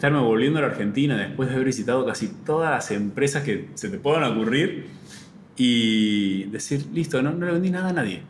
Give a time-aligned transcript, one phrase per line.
[0.00, 3.90] estarme volviendo a la Argentina después de haber visitado casi todas las empresas que se
[3.90, 4.86] te puedan ocurrir
[5.58, 8.22] y decir, listo, no, no le vendí nada a nadie.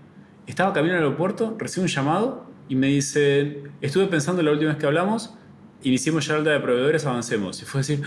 [0.49, 4.81] Estaba camino al aeropuerto, recibo un llamado y me dicen, estuve pensando la última vez
[4.81, 5.33] que hablamos,
[5.85, 7.63] iniciemos ya la alta de proveedores, avancemos.
[7.63, 8.03] Y fue decir,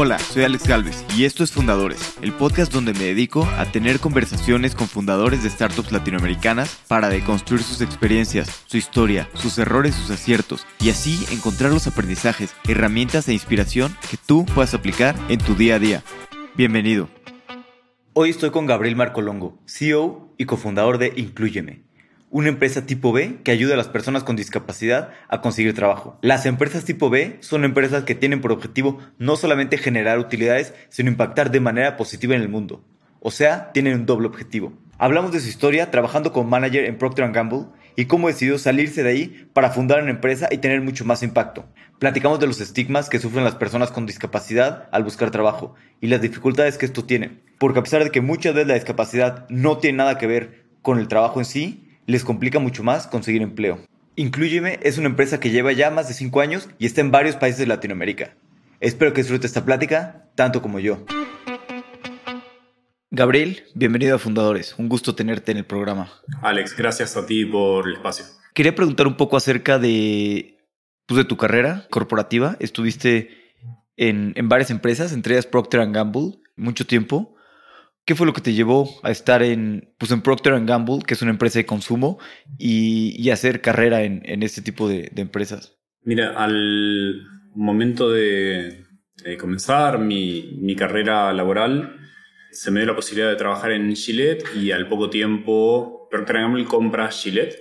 [0.00, 3.98] Hola, soy Alex Galvez y esto es Fundadores, el podcast donde me dedico a tener
[3.98, 10.12] conversaciones con fundadores de startups latinoamericanas para deconstruir sus experiencias, su historia, sus errores, sus
[10.12, 15.56] aciertos y así encontrar los aprendizajes, herramientas e inspiración que tú puedas aplicar en tu
[15.56, 16.04] día a día.
[16.54, 17.08] Bienvenido.
[18.12, 21.87] Hoy estoy con Gabriel Marcolongo, CEO y cofundador de Incluyeme
[22.30, 26.18] una empresa tipo B que ayuda a las personas con discapacidad a conseguir trabajo.
[26.22, 31.10] Las empresas tipo B son empresas que tienen por objetivo no solamente generar utilidades, sino
[31.10, 32.84] impactar de manera positiva en el mundo.
[33.20, 34.72] O sea, tienen un doble objetivo.
[34.98, 39.10] Hablamos de su historia trabajando como manager en Procter Gamble y cómo decidió salirse de
[39.10, 41.66] ahí para fundar una empresa y tener mucho más impacto.
[41.98, 46.20] Platicamos de los estigmas que sufren las personas con discapacidad al buscar trabajo y las
[46.20, 47.40] dificultades que esto tiene.
[47.58, 51.00] Porque a pesar de que muchas veces la discapacidad no tiene nada que ver con
[51.00, 53.78] el trabajo en sí, les complica mucho más conseguir empleo.
[54.16, 57.36] Incluyeme es una empresa que lleva ya más de 5 años y está en varios
[57.36, 58.34] países de Latinoamérica.
[58.80, 61.04] Espero que disfrute esta plática tanto como yo.
[63.10, 64.74] Gabriel, bienvenido a Fundadores.
[64.78, 66.10] Un gusto tenerte en el programa.
[66.40, 68.24] Alex, gracias a ti por el espacio.
[68.54, 70.56] Quería preguntar un poco acerca de,
[71.04, 72.56] pues, de tu carrera corporativa.
[72.58, 73.52] Estuviste
[73.96, 77.34] en, en varias empresas, entre ellas Procter Gamble, mucho tiempo.
[78.08, 81.20] ¿Qué fue lo que te llevó a estar en, pues en Procter Gamble, que es
[81.20, 82.18] una empresa de consumo,
[82.56, 85.76] y, hacer carrera en, este tipo de, empresas?
[86.04, 87.20] Mira, al
[87.54, 88.86] momento de,
[89.38, 91.98] comenzar mi, carrera laboral,
[92.50, 96.64] se me dio la posibilidad de trabajar en Gillette y al poco tiempo Procter Gamble
[96.64, 97.58] compra Gillette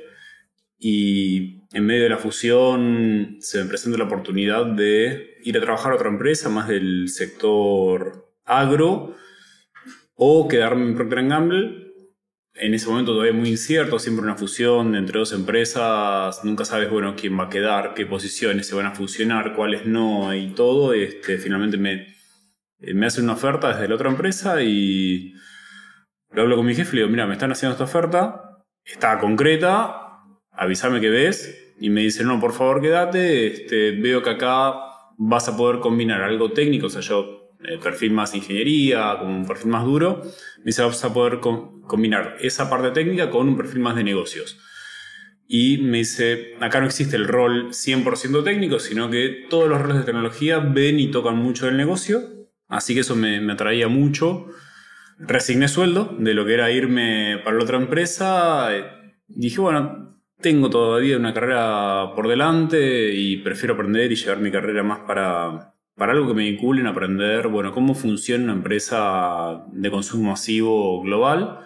[0.80, 5.92] y en medio de la fusión se me presenta la oportunidad de ir a trabajar
[5.92, 9.14] a otra empresa más del sector agro
[10.17, 11.94] o quedarme en Procter Gamble.
[12.55, 17.16] En ese momento todavía muy incierto, siempre una fusión entre dos empresas, nunca sabes bueno
[17.16, 20.94] quién va a quedar, qué posiciones se van a fusionar, cuáles no y todo.
[20.94, 22.08] Este, finalmente me,
[22.80, 25.36] me hacen una oferta desde la otra empresa y
[26.32, 29.20] lo hablo con mi jefe y le digo, mira, me están haciendo esta oferta, está
[29.20, 30.17] concreta,
[30.52, 31.76] avísame que ves.
[31.80, 34.73] Y me dice, no, por favor quédate, este, veo que acá
[35.16, 39.45] vas a poder combinar algo técnico, o sea, yo eh, perfil más ingeniería, con un
[39.48, 40.22] perfil más duro,
[40.60, 44.60] me dice, vas a poder combinar esa parte técnica con un perfil más de negocios.
[45.48, 49.98] Y me dice, acá no existe el rol 100% técnico, sino que todos los roles
[49.98, 52.22] de tecnología ven y tocan mucho del negocio,
[52.67, 54.48] así que eso me, me atraía mucho.
[55.20, 58.70] Resigné sueldo de lo que era irme para la otra empresa.
[59.28, 64.84] Dije, bueno, tengo todavía una carrera por delante y prefiero aprender y llevar mi carrera
[64.84, 69.90] más para, para algo que me vincule en aprender, bueno, cómo funciona una empresa de
[69.90, 71.62] consumo masivo global.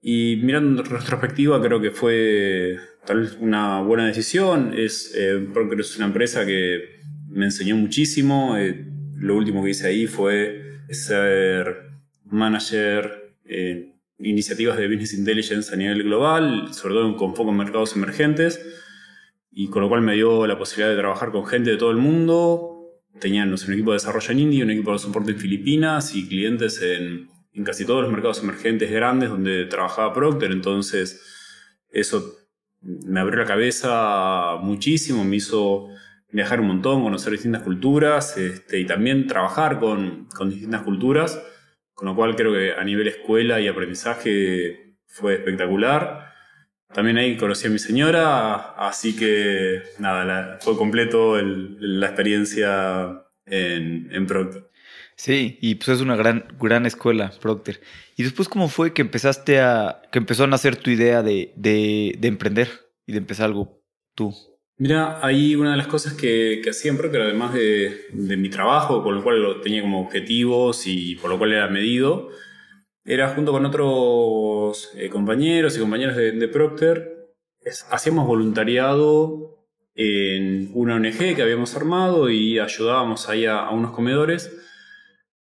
[0.00, 4.72] Y mirando en retrospectiva, creo que fue tal vez una buena decisión.
[4.74, 5.48] Es, eh,
[5.78, 8.56] es una empresa que me enseñó muchísimo.
[8.56, 8.86] Eh,
[9.16, 11.90] lo último que hice ahí fue ser
[12.24, 18.64] manager en iniciativas de business intelligence a nivel global, sobre todo con foco mercados emergentes.
[19.52, 21.98] Y con lo cual me dio la posibilidad de trabajar con gente de todo el
[21.98, 22.75] mundo,
[23.20, 26.82] tenían un equipo de desarrollo en India, un equipo de soporte en Filipinas y clientes
[26.82, 27.28] en,
[27.64, 30.52] casi todos los mercados emergentes grandes donde trabajaba Procter.
[30.52, 31.22] Entonces,
[31.90, 32.34] eso
[32.80, 35.88] me abrió la cabeza muchísimo, me hizo
[36.30, 41.42] viajar un montón, conocer distintas culturas este, y también trabajar con, con distintas culturas,
[41.94, 46.25] con lo cual creo que a nivel escuela y aprendizaje fue espectacular.
[46.96, 54.26] También ahí conocí a mi señora, así que nada, fue completo la experiencia en, en,
[54.26, 54.70] Procter.
[55.14, 57.82] Sí, y pues es una gran, gran escuela, Procter.
[58.16, 62.16] ¿Y después cómo fue que empezaste a, que empezó a nacer tu idea de, de,
[62.22, 62.70] emprender
[63.06, 64.34] y de empezar algo tú?
[64.78, 68.48] Mira, ahí una de las cosas que, que hacía en Procter, además de, de, mi
[68.48, 72.30] trabajo, con lo cual lo tenía como objetivos y por lo cual era medido,
[73.06, 77.30] era junto con otros eh, compañeros y compañeras de, Procter,
[77.90, 79.64] hacíamos voluntariado
[79.94, 84.52] en una ONG que habíamos armado y ayudábamos ahí a, unos comedores.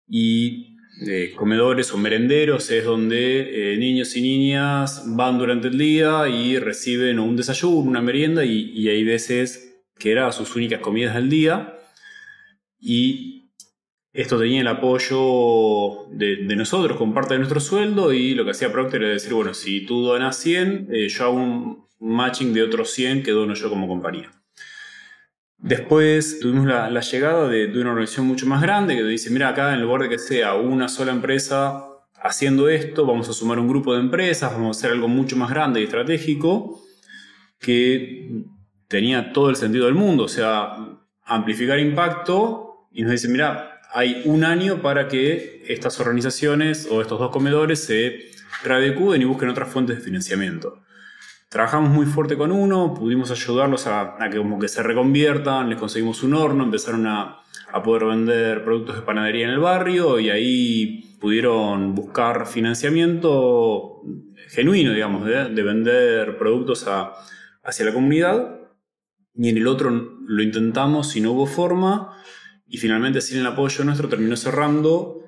[0.08, 0.76] Y
[1.08, 6.58] eh, comedores o merenderos es donde eh, niños y niñas van durante el día y
[6.58, 11.30] reciben un desayuno, una merienda y, y hay veces que eran sus únicas comidas del
[11.30, 11.78] día.
[12.80, 13.41] Y
[14.14, 18.72] esto tenía el apoyo de, nosotros con parte de nuestro sueldo y lo que hacía
[18.72, 23.24] Procter era decir, bueno, si tú donas 100, eh, yo hago matching de otros 100
[23.24, 24.32] que dono yo como compañía.
[25.58, 29.74] Después tuvimos la, llegada de, de, una organización mucho más grande que dice, mira, acá
[29.74, 31.86] en lugar de que sea una sola empresa
[32.22, 35.50] haciendo esto, vamos a sumar un grupo de empresas, vamos a hacer algo mucho más
[35.50, 36.82] grande y estratégico
[37.60, 38.44] que
[38.88, 40.76] tenía todo el sentido del mundo, o sea,
[41.24, 47.20] amplificar impacto y nos dice, mira, hay un año para que estas organizaciones o estos
[47.20, 48.32] dos comedores se
[48.64, 50.80] readecuden y busquen otras fuentes de financiamiento.
[51.50, 56.24] Trabajamos muy fuerte con uno, pudimos ayudarlos a, que como que se reconviertan, les conseguimos
[56.24, 57.42] un horno, empezaron a,
[57.74, 64.02] a poder vender productos de panadería en el barrio y ahí pudieron buscar financiamiento
[64.48, 66.88] genuino, digamos, de, de vender productos
[67.64, 68.62] hacia la comunidad
[69.36, 72.18] y en el otro lo intentamos y no hubo forma
[72.72, 75.26] y finalmente sin el apoyo nuestro terminó cerrando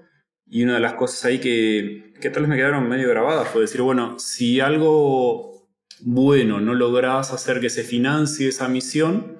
[0.48, 3.62] y una de las cosas ahí que, que tal vez me quedaron medio grabadas fue
[3.62, 5.68] decir, bueno, si algo
[6.00, 9.40] bueno no logras hacer que se financie esa misión,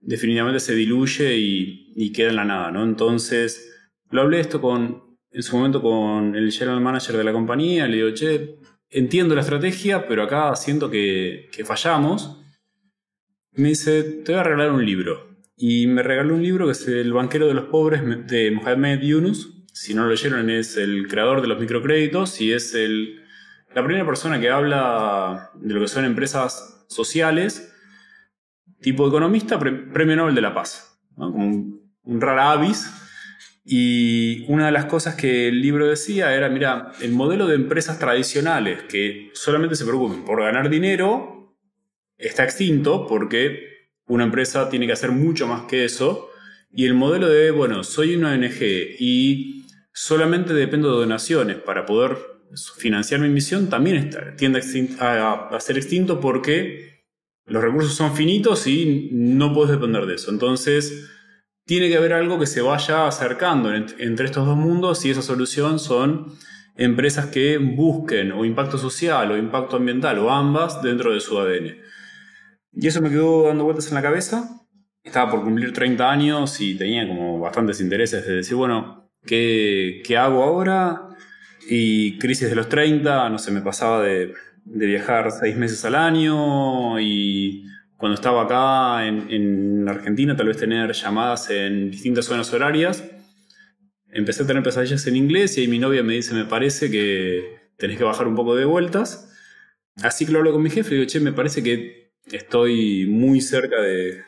[0.00, 2.84] definitivamente se diluye y, queda en la nada, ¿no?
[2.84, 3.70] Entonces,
[4.10, 7.96] lo hablé esto con, en su momento con el general manager de la compañía, le
[7.96, 8.56] digo, che,
[8.88, 12.38] entiendo la estrategia, pero acá siento que, que fallamos
[13.52, 15.31] me dice, te voy a regalar un libro.
[15.64, 19.62] Y me regaló un libro que es El banquero de los pobres de Mohamed Yunus.
[19.72, 23.22] Si no lo leyeron, es el creador de los microcréditos y es el,
[23.72, 27.72] la primera persona que habla de lo que son empresas sociales,
[28.80, 32.92] tipo economista, premio Nobel de la Paz, como un, un rara avis.
[33.64, 38.00] Y una de las cosas que el libro decía era, mira, el modelo de empresas
[38.00, 41.56] tradicionales que solamente se preocupen por ganar dinero
[42.18, 43.71] está extinto porque
[44.06, 46.28] una empresa tiene que hacer mucho más que eso.
[46.72, 48.62] Y el modelo de, bueno, soy una ONG
[48.98, 52.16] y solamente dependo de donaciones para poder
[52.76, 54.60] financiar mi misión, también está, tiende
[55.00, 57.02] a, ser extinto porque
[57.46, 60.30] los recursos son finitos y no puedes depender de eso.
[60.30, 61.10] Entonces,
[61.64, 65.78] tiene que haber algo que se vaya acercando entre estos dos mundos y esa solución
[65.78, 66.34] son
[66.76, 71.76] empresas que busquen o impacto social o impacto ambiental o ambas dentro de su ADN.
[72.72, 74.60] Y eso me quedó dando vueltas en la cabeza.
[75.04, 80.16] Estaba por cumplir 30 años y tenía como bastantes intereses de decir, bueno, ¿qué, qué
[80.16, 81.08] hago ahora?
[81.68, 84.32] Y crisis de los 30, no sé, me pasaba de,
[84.64, 87.64] de viajar seis meses al año y
[87.96, 93.04] cuando estaba acá en, en, Argentina tal vez tener llamadas en distintas zonas horarias.
[94.08, 97.70] Empecé a tener pesadillas en inglés y ahí mi novia me dice, me parece que
[97.76, 99.32] tenés que bajar un poco de vueltas.
[100.02, 103.40] Así que lo hablo con mi jefe y digo, che, me parece que estoy muy
[103.40, 104.24] cerca de,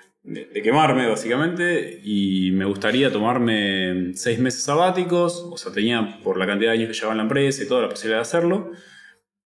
[0.62, 6.70] quemarme, básicamente, y me gustaría tomarme seis meses sabáticos, o sea, tenía por la cantidad
[6.70, 8.72] de años que llevaba en la empresa y toda la posibilidad de hacerlo,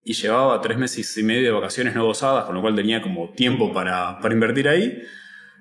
[0.04, 3.30] y llevaba tres meses y medio de vacaciones no gozadas, con lo cual tenía como
[3.30, 5.02] tiempo para, para invertir ahí.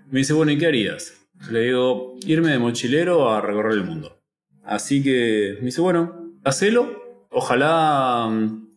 [0.10, 1.18] Me dice, bueno, ¿y qué harías?
[1.51, 4.22] Le digo, irme de mochilero a recorrer el mundo.
[4.63, 7.28] Así que me dice, bueno, hacelo.
[7.30, 8.68] Ojalá mm,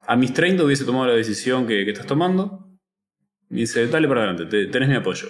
[0.00, 2.63] a mis 30 hubiese tomado la decisión que, que estás tomando.
[3.54, 5.28] Y dice, dale para adelante, tenés mi apoyo.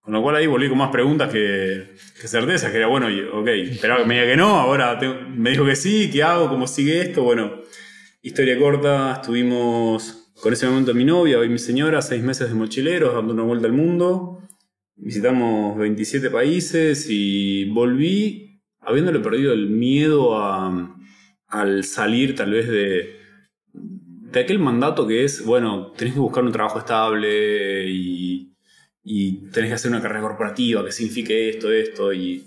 [0.00, 1.90] Con lo cual ahí volví con más preguntas que,
[2.26, 4.98] certezas, que era bueno, ok, que me diga que no, ahora
[5.28, 6.48] me dijo que sí, ¿qué hago?
[6.48, 7.22] ¿Cómo sigue esto?
[7.22, 7.60] Bueno,
[8.22, 13.12] historia corta, estuvimos con ese momento mi novia, hoy mi señora, seis meses de mochileros,
[13.12, 14.38] dando una vuelta al mundo.
[14.96, 20.96] Visitamos 27 países y volví habiéndole perdido el miedo a,
[21.46, 23.19] al salir tal vez de,
[24.30, 28.54] de aquel mandato que es, bueno, tenés que buscar un trabajo estable y,
[29.02, 32.44] y tenés que hacer una carrera corporativa que signifique esto, esto, y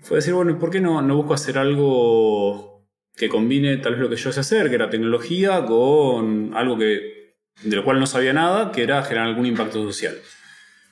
[0.00, 4.08] fue decir, bueno, ¿por qué no, no busco hacer algo que combine tal vez lo
[4.08, 8.32] que yo sé hacer, que era tecnología, con algo que, de lo cual no sabía
[8.32, 10.16] nada, que era generar algún impacto social?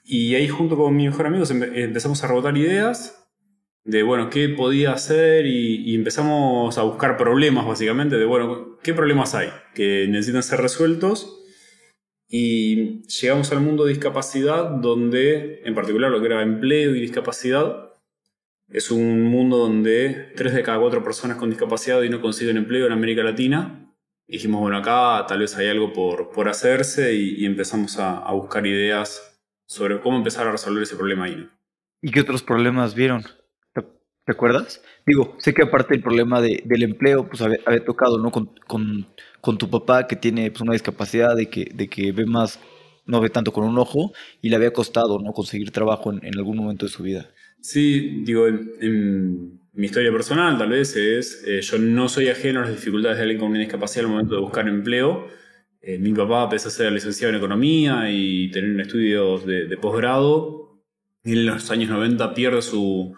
[0.05, 3.24] Y ahí junto con mi mejor amigo empezamos a rebotar ideas
[3.85, 9.35] de, bueno, qué podía hacer y, empezamos a buscar problemas, básicamente, de, bueno, qué problemas
[9.35, 11.41] hay que necesitan ser resueltos.
[12.29, 17.93] Y llegamos al mundo de discapacidad, donde, en particular, lo que era empleo y discapacidad,
[18.69, 22.87] es un mundo donde tres de cada cuatro personas con discapacidad y no consiguen empleo
[22.87, 23.95] en América Latina.
[24.27, 28.67] dijimos, bueno, acá tal vez hay algo por, por hacerse y, empezamos a, a, buscar
[28.67, 31.49] ideas sobre cómo empezar a resolver ese problema ahí.
[32.01, 33.25] ¿Y qué otros problemas vieron?
[34.25, 34.83] ¿Te acuerdas?
[35.07, 38.31] Digo, sé que aparte del problema de, del empleo, pues había, tocado, ¿no?
[38.31, 39.07] Con, con,
[39.43, 42.59] con, tu papá que tiene pues, una discapacidad de que, de que ve más,
[43.05, 45.33] no ve tanto con un ojo y le había costado, ¿no?
[45.33, 47.29] Conseguir trabajo en, en algún momento de su vida.
[47.61, 52.63] Sí, digo, en, mi historia personal tal vez es, eh, yo no soy ajeno a
[52.63, 55.29] las dificultades de alguien con una discapacidad al momento de buscar empleo.
[55.83, 60.83] Eh, mi papá, pese a ser licenciado en economía y tener estudios de, de posgrado,
[61.25, 63.15] en los años 90 pierde su,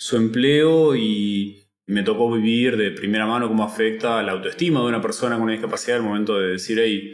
[0.00, 5.02] su empleo y me tocó vivir de primera mano cómo afecta la autoestima de una
[5.02, 7.12] persona con una discapacidad al momento de decir, hey,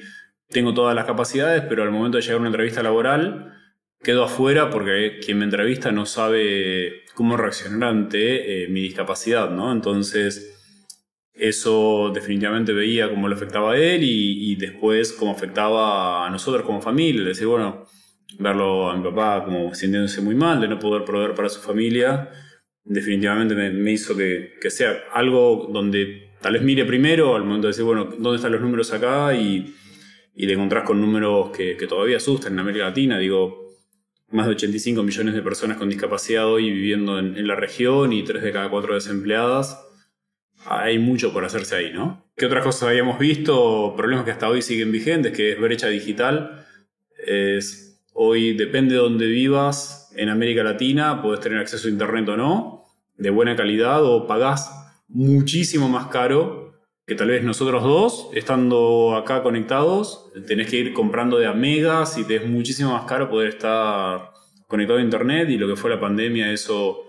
[0.50, 3.52] tengo todas las capacidades, pero al momento de llegar a una entrevista laboral
[4.00, 9.72] quedo afuera porque quien me entrevista no sabe cómo reaccionar ante eh, mi discapacidad, ¿no?
[9.72, 10.54] Entonces,
[11.34, 16.80] eso definitivamente veía cómo le afectaba a él y, después cómo afectaba a nosotros como
[16.80, 17.22] familia.
[17.22, 17.84] Es decir, bueno,
[18.38, 22.30] verlo a mi papá como sintiéndose muy mal de no poder proveer para su familia,
[22.86, 27.84] definitivamente me, hizo que, sea algo donde tal vez mire primero al momento de decir,
[27.84, 29.34] bueno, ¿dónde están los números acá?
[29.34, 29.74] Y,
[30.34, 33.18] y te encontrás con números que, todavía asustan en América Latina.
[33.18, 33.74] Digo,
[34.30, 38.22] más de 85 millones de personas con discapacidad hoy viviendo en, en la región y
[38.22, 39.82] 3 de cada 4 desempleadas
[40.68, 42.24] hay mucho por hacerse ahí, ¿no?
[42.36, 43.94] ¿Qué otras cosas habíamos visto?
[43.96, 46.66] Problemas que hasta hoy siguen vigentes, que es brecha digital.
[47.24, 52.36] Es, hoy depende de dónde vivas en América Latina, puedes tener acceso a Internet o
[52.36, 52.84] no,
[53.16, 54.70] de buena calidad, o pagás
[55.08, 56.66] muchísimo más caro
[57.06, 62.18] que tal vez nosotros dos, estando acá conectados, tenés que ir comprando de a megas
[62.18, 64.32] y te es muchísimo más caro poder estar
[64.66, 67.04] conectado a Internet y lo que fue la pandemia, eso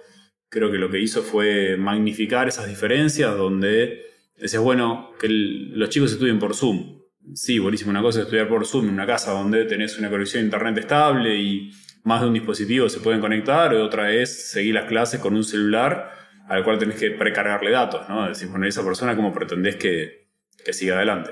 [0.50, 4.04] creo que lo que hizo fue magnificar esas diferencias donde
[4.38, 7.00] decías, bueno, que los chicos estudien por Zoom.
[7.34, 10.44] Sí, buenísimo, una cosa es estudiar por Zoom en una casa donde tenés una conexión
[10.44, 11.72] a internet estable y
[12.08, 15.44] más de un dispositivo se pueden conectar, y otra es seguir las clases con un
[15.44, 16.10] celular
[16.48, 18.30] al cual tenés que precargarle datos, ¿no?
[18.30, 20.30] Decir, bueno, esa persona, ¿cómo pretendés que,
[20.64, 21.32] que siga adelante?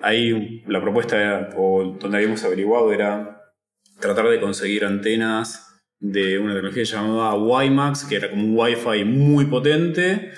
[0.00, 3.52] Ahí la propuesta, o donde habíamos averiguado, era
[3.98, 9.46] tratar de conseguir antenas de una tecnología llamada WiMAX, que era como un Wi-Fi muy
[9.46, 10.30] potente.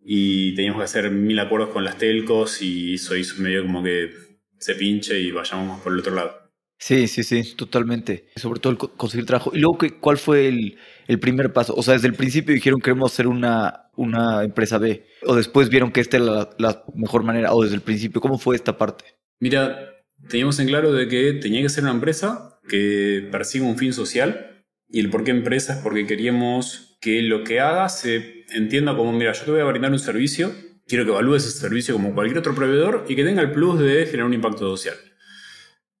[0.00, 4.10] Y teníamos que hacer mil acuerdos con las telcos y eso hizo medio como que
[4.58, 6.47] se pinche y vayamos por el otro lado.
[6.78, 8.28] Sí, sí, sí, totalmente.
[8.36, 9.50] Sobre todo el conseguir trabajo.
[9.52, 10.78] Y luego, ¿cuál fue el,
[11.20, 11.74] primer paso?
[11.74, 15.04] O sea, desde el principio dijeron queremos ser una, una empresa B.
[15.26, 17.52] O después vieron que esta era la, mejor manera.
[17.52, 19.04] O desde el principio, ¿cómo fue esta parte?
[19.40, 19.90] Mira,
[20.28, 24.64] teníamos en claro de que tenía que ser una empresa que persiga un fin social
[24.88, 29.12] y el por qué empresa es porque queríamos que lo que haga se entienda como,
[29.12, 30.52] mira, yo te voy a brindar un servicio,
[30.86, 34.06] quiero que evalúes ese servicio como cualquier otro proveedor y que tenga el plus de
[34.06, 34.94] generar un impacto social.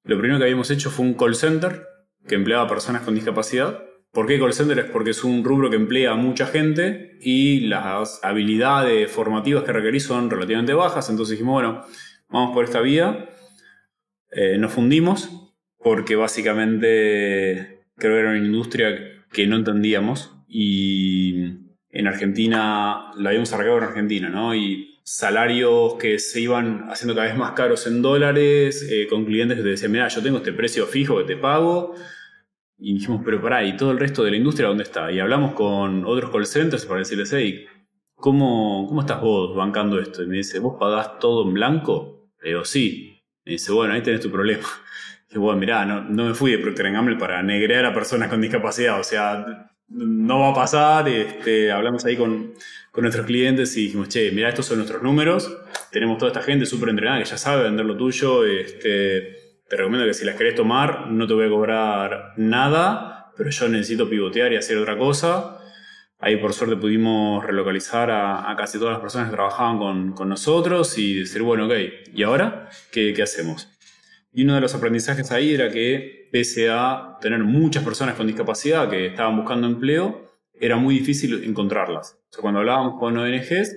[0.08, 1.86] Lo primero que habíamos hecho fue un call center
[2.26, 3.84] que empleaba a personas con discapacidad.
[4.10, 4.78] ¿Por qué call center?
[4.78, 9.72] Es porque es un rubro que emplea a mucha gente y las habilidades formativas que
[9.72, 11.10] requerís son relativamente bajas.
[11.10, 11.84] Entonces dijimos, bueno,
[12.30, 13.28] vamos por esta vía.
[14.30, 18.98] Eh, nos fundimos porque básicamente creo que era una industria
[19.30, 21.34] que no entendíamos y
[21.90, 24.54] en Argentina, la habíamos arrancado en Argentina, ¿no?
[24.54, 29.56] Y salarios que se iban haciendo cada vez más caros en dólares, eh, con clientes
[29.56, 31.94] que te decían, mira, yo tengo este precio fijo que te pago.
[32.76, 35.10] Y dijimos, pero pará, ¿y todo el resto de la industria dónde está?
[35.10, 37.66] Y hablamos con otros call centers para decirles, hey,
[38.14, 40.22] ¿cómo, cómo estás vos bancando esto?
[40.22, 42.30] Y me dice, ¿vos pagás todo en blanco?
[42.42, 43.22] Le digo, sí.
[43.46, 44.66] Me dice, bueno, ahí tenés tu problema.
[45.28, 48.42] Dije, bueno, mirá, no, no me fui de Procter Gamble para negrear a personas con
[48.42, 52.54] discapacidad, o sea, no va a pasar, este, hablamos ahí con,
[52.98, 55.56] nuestros clientes y dijimos, che, mira, estos son nuestros números,
[55.92, 60.04] tenemos toda esta gente súper entrenada que ya sabe vender lo tuyo, este, te recomiendo
[60.04, 64.52] que si las querés tomar, no te voy a cobrar nada, pero yo necesito pivotear
[64.52, 65.58] y hacer otra cosa.
[66.18, 71.20] Ahí por suerte pudimos relocalizar a, casi todas las personas que trabajaban con, nosotros y
[71.20, 71.74] decir, bueno, ok,
[72.12, 73.77] ¿y ahora qué hacemos?
[74.32, 78.88] Y uno de los aprendizajes ahí era que, pese a tener muchas personas con discapacidad
[78.90, 80.28] que estaban buscando empleo,
[80.60, 82.18] era muy difícil encontrarlas.
[82.40, 83.76] Cuando hablábamos con ONGs,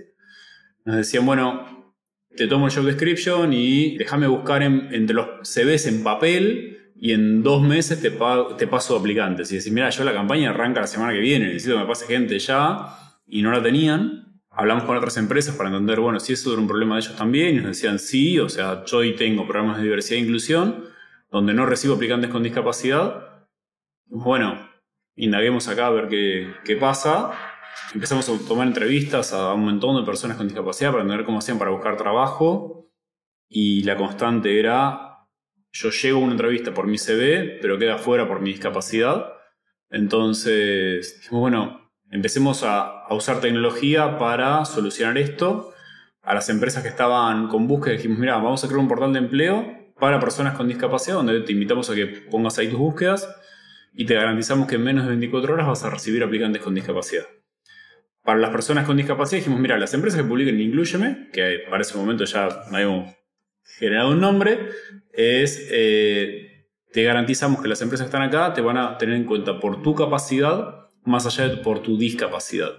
[0.85, 1.93] nos decían, bueno,
[2.35, 7.43] te tomo el job description y déjame buscar entre los CVs en papel y en
[7.43, 8.11] dos meses te,
[8.57, 9.51] te paso aplicantes.
[9.51, 12.05] Y decir, mira, yo la campaña arranca la semana que viene, necesito que me pase
[12.05, 12.95] gente ya,
[13.27, 16.67] y no la tenían hablamos con otras empresas para entender, bueno, si eso era un
[16.67, 19.83] problema de ellos también, y nos decían sí, o sea, yo hoy tengo programas de
[19.83, 20.85] diversidad e inclusión,
[21.31, 23.47] donde no recibo aplicantes con discapacidad.
[24.05, 24.69] Bueno,
[25.15, 27.31] indaguemos acá a ver qué, qué pasa.
[27.93, 31.57] Empezamos a tomar entrevistas a un montón de personas con discapacidad para entender cómo hacían
[31.57, 32.89] para buscar trabajo.
[33.47, 35.25] Y la constante era,
[35.71, 39.33] yo llego a una entrevista por mi CV, pero queda fuera por mi discapacidad.
[39.89, 41.80] Entonces, bueno,
[42.11, 45.73] empecemos a, usar tecnología para solucionar esto.
[46.21, 49.19] A las empresas que estaban con búsqueda dijimos, mira, vamos a crear un portal de
[49.19, 53.27] empleo para personas con discapacidad donde te invitamos a que pongas ahí tus búsquedas
[53.93, 57.25] y te garantizamos que en menos de 24 horas vas a recibir aplicantes con discapacidad.
[58.23, 61.97] Para las personas con discapacidad dijimos, mira, las empresas que publiquen Incluyeme, que para ese
[61.97, 63.15] momento ya habíamos
[63.79, 64.69] generado un nombre,
[65.11, 69.25] es eh, te garantizamos que las empresas que están acá te van a tener en
[69.25, 72.71] cuenta por tu capacidad más allá de por tu discapacidad.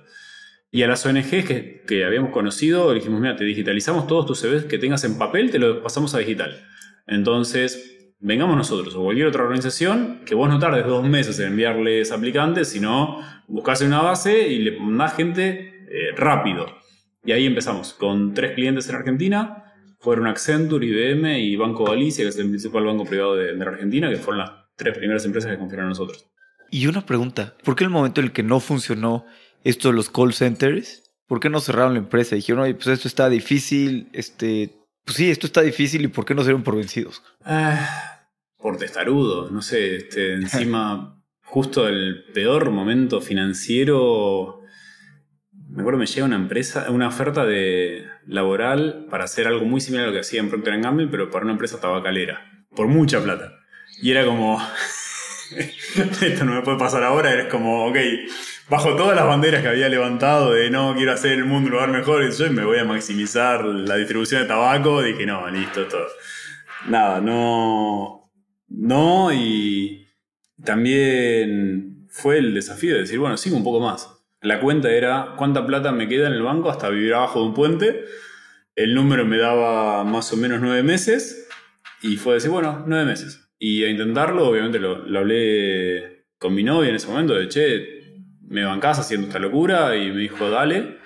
[0.70, 4.64] Y a las ONGs que, que habíamos conocido, dijimos, mira, te digitalizamos todos tus CVs
[4.64, 6.64] que tengas en papel, te lo pasamos a digital.
[7.06, 12.12] Entonces, vengamos nosotros o cualquier otra organización que vos no tardes dos meses en enviarles
[12.12, 16.66] aplicantes, sino buscarse una base y le más gente eh, rápido.
[17.24, 19.64] Y ahí empezamos, con tres clientes en Argentina,
[19.98, 24.08] fueron Accenture, IBM y Banco Galicia, que es el principal banco privado de, de Argentina,
[24.08, 26.32] que fueron las tres primeras empresas que confiaron en nosotros.
[26.74, 29.26] Y una pregunta, ¿por qué el momento en el que no funcionó
[29.62, 32.34] esto de los call centers, por qué no cerraron la empresa?
[32.34, 34.74] Dijeron, oye, pues esto está difícil, este,
[35.04, 37.22] pues sí, esto está difícil y ¿por qué no se dieron por vencidos?
[37.44, 38.26] Ah,
[38.56, 44.62] por testarudo, no sé, este, encima, justo el peor momento financiero.
[45.68, 50.06] Me acuerdo me llega una empresa, una oferta de laboral para hacer algo muy similar
[50.06, 53.58] a lo que hacía en Procter Gamble, pero para una empresa tabacalera, por mucha plata.
[54.00, 54.58] Y era como,
[56.22, 57.96] esto no me puede pasar ahora, eres como, ok,
[58.68, 61.90] bajo todas las banderas que había levantado de no quiero hacer el mundo un lugar
[61.90, 65.98] mejor, y yo me voy a maximizar la distribución de tabaco, dije, no, listo, esto.
[66.88, 68.30] Nada, no.
[68.68, 70.08] No, y
[70.64, 74.08] también fue el desafío de decir, bueno, sigo un poco más.
[74.40, 77.54] La cuenta era cuánta plata me queda en el banco hasta vivir abajo de un
[77.54, 78.04] puente.
[78.74, 81.48] El número me daba más o menos nueve meses.
[82.00, 83.41] Y fue decir, bueno, nueve meses.
[83.64, 88.16] Y a intentarlo, obviamente lo, lo hablé con mi novia en ese momento, de che,
[88.48, 90.96] me bancás haciendo esta locura, y me dijo, dale.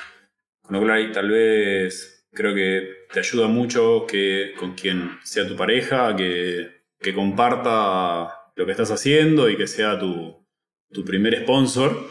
[0.63, 6.17] Con ahí tal vez creo que te ayuda mucho que con quien sea tu pareja,
[6.17, 10.43] que, que comparta lo que estás haciendo y que sea tu,
[10.91, 12.09] tu primer sponsor.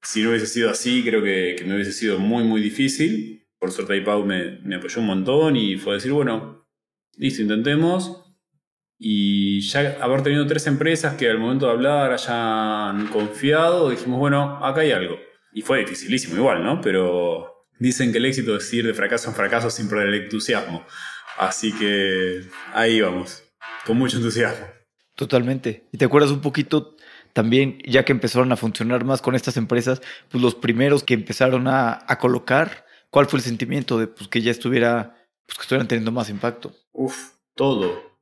[0.00, 3.46] Si no hubiese sido así, creo que, que me hubiese sido muy, muy difícil.
[3.58, 6.66] Por suerte, ahí Pau me, me apoyó un montón y fue decir, bueno,
[7.18, 8.23] listo, intentemos.
[8.98, 14.64] Y ya haber tenido tres empresas que al momento de hablar hayan confiado, dijimos, bueno,
[14.64, 15.18] acá hay algo.
[15.52, 16.80] Y fue dificilísimo igual, ¿no?
[16.80, 20.84] Pero dicen que el éxito es ir de fracaso en fracaso sin perder el entusiasmo.
[21.38, 22.42] Así que
[22.72, 23.42] ahí vamos,
[23.84, 24.66] con mucho entusiasmo.
[25.16, 25.86] Totalmente.
[25.92, 26.96] ¿Y te acuerdas un poquito
[27.32, 31.66] también, ya que empezaron a funcionar más con estas empresas, pues los primeros que empezaron
[31.66, 35.16] a, a colocar, ¿cuál fue el sentimiento de pues, que ya estuviera,
[35.46, 36.72] pues que estuvieran teniendo más impacto?
[36.92, 38.13] Uf, todo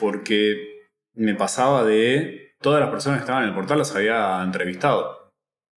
[0.00, 5.32] porque me pasaba de todas las personas que estaban en el portal las había entrevistado.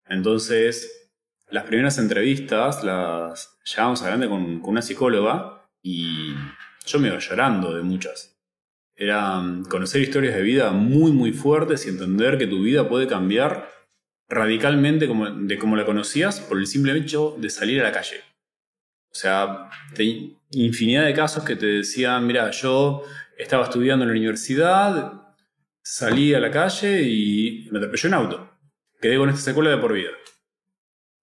[0.07, 1.11] Entonces,
[1.49, 6.33] las primeras entrevistas las llevábamos adelante con, con una psicóloga y
[6.85, 8.33] yo me iba llorando de muchas.
[8.95, 13.07] Era mm, conocer historias de vida muy, muy fuertes y entender que tu vida puede
[13.07, 13.69] cambiar
[14.29, 18.21] radicalmente como, de como la conocías por el simple hecho de salir a la calle.
[19.13, 23.03] O sea, te, infinidad de casos que te decían, mira, yo
[23.37, 25.35] estaba estudiando en la universidad,
[25.83, 28.49] salí a la calle y me atropelló un auto.
[28.99, 30.09] Quedé con esta secuela de por vida.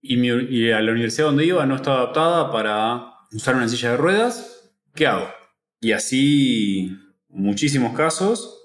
[0.00, 3.96] Y, y a la universidad donde iba no estaba adaptada para usar una silla de
[3.96, 4.72] ruedas.
[4.94, 5.28] ¿Qué hago?
[5.80, 6.96] Y así
[7.28, 8.56] muchísimos casos.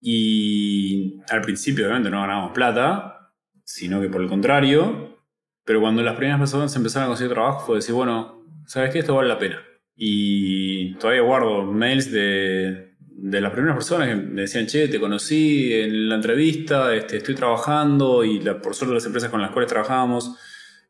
[0.00, 3.32] Y al principio obviamente no ganábamos plata,
[3.64, 5.18] sino que por el contrario.
[5.64, 9.00] Pero cuando las primeras personas empezaron a conseguir trabajo fue decir, bueno, ¿sabes qué?
[9.00, 9.62] Esto vale la pena.
[9.96, 15.72] Y todavía guardo mails de, de las primeras personas que me decían, che, te conocí
[15.72, 20.36] en la entrevista, este, estoy trabajando y por suerte las empresas con las cuales trabajamos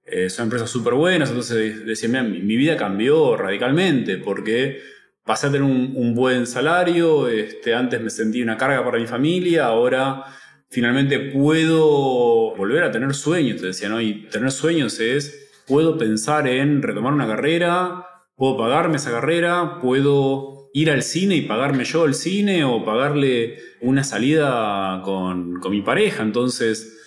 [0.05, 1.29] eh, son empresas súper buenas.
[1.31, 4.81] Entonces decían, mira, mi, mi, vida cambió radicalmente porque
[5.25, 9.07] pasé a tener un, un, buen salario, este, antes me sentí una carga para mi
[9.07, 10.25] familia, ahora
[10.71, 13.61] finalmente puedo volver a tener sueños.
[13.61, 14.01] Te decían, ¿no?
[14.01, 15.42] Y tener sueños es,
[15.73, 18.07] puedo pensar en retomar una carrera
[18.43, 23.59] puedo pagarme esa carrera, puedo ir al cine y pagarme yo el cine o pagarle
[23.81, 26.25] una salida con, con mi pareja.
[26.25, 26.99] Entonces,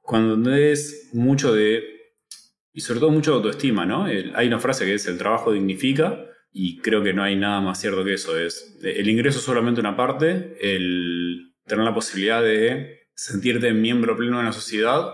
[0.00, 1.82] cuando es mucho de,
[2.72, 4.04] y sobre todo mucho de autoestima, ¿no?
[4.04, 7.80] Hay una frase que es el trabajo dignifica y creo que no hay nada más
[7.80, 8.38] cierto que eso.
[8.38, 14.38] Es el ingreso es solamente una parte, el tener la posibilidad de sentirte miembro pleno
[14.38, 15.10] de la sociedad,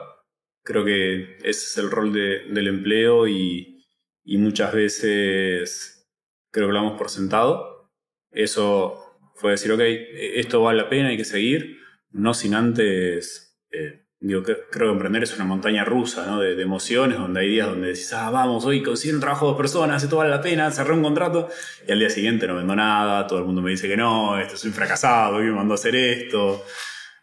[0.62, 3.84] creo que ese es el rol de, del empleo y,
[4.24, 6.08] y muchas veces
[6.50, 7.90] creo que lo damos por sentado.
[8.30, 9.02] Eso
[9.34, 11.78] fue decir, ok, esto vale la pena, hay que seguir,
[12.10, 16.40] no sin antes, eh, digo, creo que emprender es una montaña rusa ¿no?
[16.40, 19.50] de, de, emociones, donde hay días donde decís, ah, vamos, hoy consigo un trabajo de
[19.52, 21.48] dos personas, esto vale la pena, cerré un contrato,
[21.86, 24.56] y al día siguiente no vendo nada, todo el mundo me dice que no, esto
[24.56, 26.64] soy fracasado, hoy me mandó a hacer esto,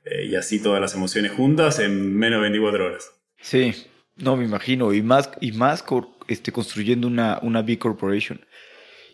[0.04, 3.19] eh, y así todas las emociones juntas en menos de 24 horas.
[3.42, 3.74] Sí,
[4.18, 5.84] no me imagino, y más, y más
[6.28, 8.42] este, construyendo una, una B Corporation.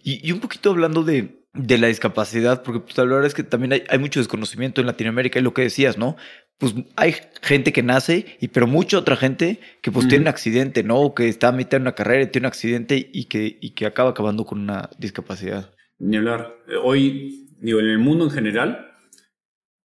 [0.03, 3.43] Y, y, un poquito hablando de, de la discapacidad, porque pues, la verdad es que
[3.43, 6.15] también hay, hay, mucho desconocimiento en Latinoamérica y lo que decías, ¿no?
[6.57, 10.83] Pues hay gente que nace, y pero mucha otra gente que pues tiene un accidente,
[10.83, 11.01] ¿no?
[11.01, 13.71] O que está a mitad de una carrera y tiene un accidente y que, y
[13.71, 15.73] que acaba acabando con una discapacidad.
[15.99, 16.55] Ni hablar.
[16.83, 18.94] Hoy, digo, en el mundo en general,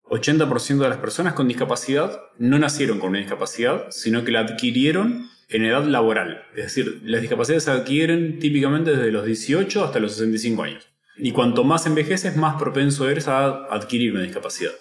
[0.09, 5.29] 80% de las personas con discapacidad no nacieron con una discapacidad, sino que la adquirieron
[5.49, 6.45] en edad laboral.
[6.57, 10.89] Es decir, las discapacidades se adquieren típicamente desde los 18 hasta los 65 años.
[11.17, 14.73] Y cuanto más envejeces, más propenso eres a adquirir una discapacidad.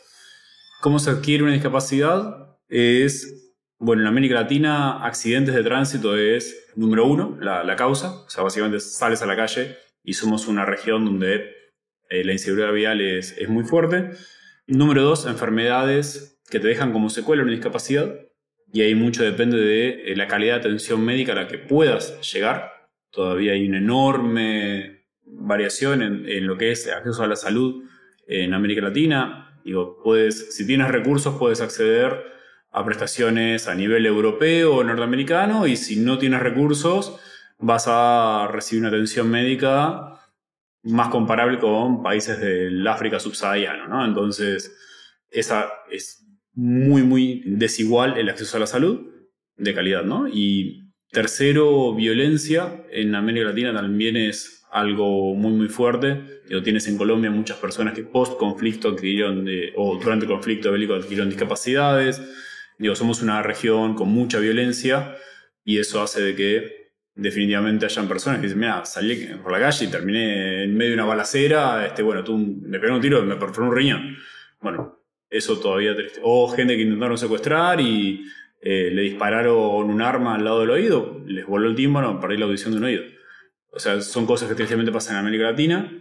[0.82, 2.58] ¿Cómo se adquiere una discapacidad?
[2.68, 8.24] Es, bueno, en América Latina, accidentes de tránsito es número uno, la, causa.
[8.26, 11.52] O sea, básicamente sales a la calle y somos una región donde
[12.10, 14.12] eh, la inseguridad vial es, es muy fuerte.
[14.68, 18.16] Número dos, enfermedades que te dejan como secuela una discapacidad.
[18.74, 22.20] Y ahí mucho depende de eh, la calidad de atención médica a la que puedas
[22.34, 22.90] llegar.
[23.12, 27.84] Todavía hay una enorme variación en, lo que es acceso a la salud
[28.28, 29.60] en América Latina.
[29.64, 32.24] Digo, puedes, si tienes recursos, puedes acceder
[32.72, 37.18] a prestaciones a nivel europeo o norteamericano, y si no tienes recursos,
[37.58, 40.20] vas a recibir una atención médica
[40.86, 44.06] más comparable con países del África subsahariano, ¿no?
[44.06, 44.76] Entonces,
[45.30, 49.12] esa es muy, muy desigual el acceso a la salud
[49.58, 50.28] de calidad, ¿no?
[50.28, 56.22] Y tercero, violencia en América Latina también es algo muy muy fuerte.
[56.50, 60.94] Lo tienes en Colombia muchas personas que post conflicto adquirieron o durante el conflicto bélico
[60.94, 62.22] adquirieron discapacidades.
[62.78, 65.16] Digo, somos una región con mucha violencia
[65.64, 66.85] y eso hace de que
[67.16, 70.96] definitivamente hayan personas que dicen, mira, salí por la calle y terminé en medio de
[70.96, 74.18] una balacera, este, bueno, tú me pegaron un tiro me perforó un riñón.
[74.62, 75.00] Bueno,
[75.30, 76.20] eso todavía triste.
[76.24, 78.26] O gente que intentaron secuestrar y
[78.62, 82.46] eh, le dispararon un arma al lado del oído, les voló el tímpano, perdí la
[82.46, 83.04] audición de un oído.
[83.72, 85.92] O sea, son cosas que tristemente pasan en América Latina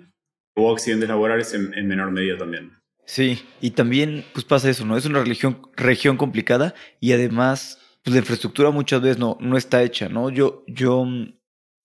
[0.55, 2.73] o accidentes laborales en, menor medida también.
[3.05, 4.97] Sí, y también pues pasa eso, ¿no?
[4.97, 9.83] Es una religión, región complicada y además pues la infraestructura muchas veces no, no está
[9.83, 10.29] hecha, ¿no?
[10.31, 11.07] Yo, yo,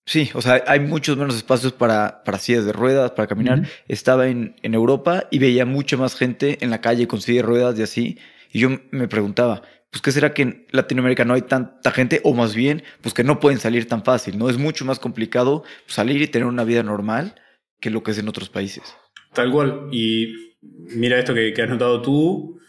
[0.04, 3.66] sí, o sea, hay muchos menos espacios para, para sillas de ruedas, para caminar.
[3.88, 7.48] Estaba en, en Europa y veía mucha más gente en la calle con sillas de
[7.48, 8.18] ruedas y así.
[8.52, 12.20] Y yo me preguntaba, pues ¿qué será que en Latinoamérica no hay tanta gente?
[12.22, 14.48] O más bien, pues que no pueden salir tan fácil, ¿no?
[14.48, 17.34] Es mucho más complicado salir y tener una vida normal
[17.80, 18.82] que lo que es en otros países.
[19.32, 19.88] Tal cual.
[19.90, 22.60] Y mira esto que, has notado tú,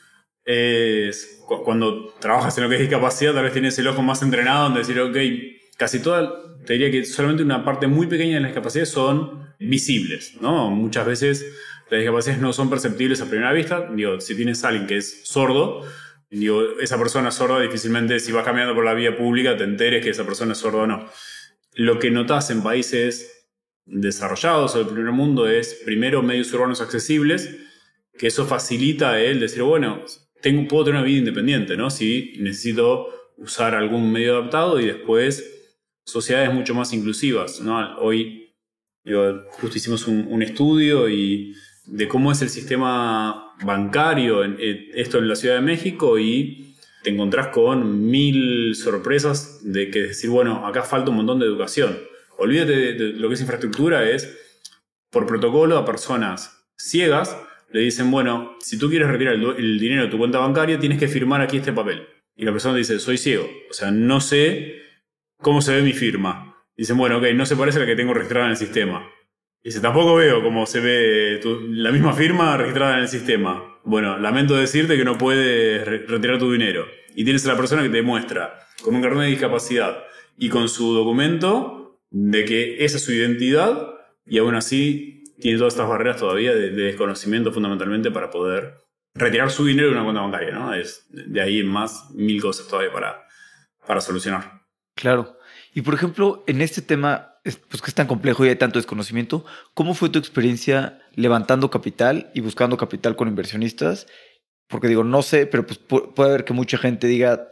[0.46, 4.68] es cuando trabajas en lo que es discapacidad, tal vez tienes el ojo más entrenado
[4.68, 5.18] en decir, ok,
[5.78, 6.32] casi toda,
[6.66, 10.70] te diría que solamente una parte muy pequeña de las discapacidades son visibles, ¿no?
[10.70, 11.46] Muchas veces
[11.90, 13.90] las discapacidades no son perceptibles a primera vista.
[13.94, 15.86] Digo, si tienes a alguien que es sordo,
[16.32, 20.12] Digo, esa persona sorda difícilmente si vas caminando por la vía pública te enteres que
[20.12, 21.10] esa persona es sorda o no.
[21.74, 23.50] Lo que notas en países
[23.86, 27.58] desarrollados o del primer mundo es primero medios urbanos accesibles,
[28.18, 30.06] que eso facilita el decir, bueno,
[30.42, 31.90] tengo, puedo tener una vida independiente, ¿no?
[31.90, 35.74] Si necesito usar algún medio adaptado y después
[36.06, 37.98] sociedades mucho más inclusivas, ¿no?
[38.00, 38.54] Hoy,
[39.04, 44.58] digo, justo hicimos un estudio y de cómo es el sistema bancario, en,
[44.94, 50.30] esto en la Ciudad de México, y te encontrás con mil sorpresas de que decir,
[50.30, 52.00] bueno, acá falta un montón de educación.
[52.38, 54.38] Olvídate de, lo que es infraestructura, es
[55.10, 57.36] por protocolo a personas ciegas,
[57.72, 61.08] le dicen, bueno, si tú quieres retirar el, dinero de tu cuenta bancaria, tienes que
[61.08, 62.08] firmar aquí este papel.
[62.36, 64.82] Y la persona dice, soy ciego, o sea, no sé
[65.38, 66.56] cómo se ve mi firma.
[66.76, 69.08] Dicen, bueno, ok, no se parece a la que tengo registrada en el sistema.
[69.64, 73.80] Dice, tampoco veo cómo se ve la misma firma registrada en el sistema.
[73.84, 76.86] Bueno, lamento decirte que no puedes retirar tu dinero.
[77.16, 80.04] Y tienes a la persona que te muestra con un carnet de discapacidad
[80.38, 83.88] y con su documento de que esa es su identidad
[84.26, 88.78] y aún así tiene todas estas barreras todavía de, desconocimiento fundamentalmente para poder
[89.14, 90.74] retirar su dinero de una cuenta bancaria, ¿no?
[90.74, 93.28] Es de ahí en más mil cosas todavía para,
[93.86, 94.62] para solucionar.
[94.96, 95.38] Claro.
[95.74, 99.46] Y por ejemplo, en este tema pues que es tan complejo y hay tanto desconocimiento,
[99.74, 104.08] ¿cómo fue tu experiencia levantando capital y buscando capital con inversionistas?
[104.68, 107.50] Porque digo, no sé, pero pues puede haber que mucha gente diga,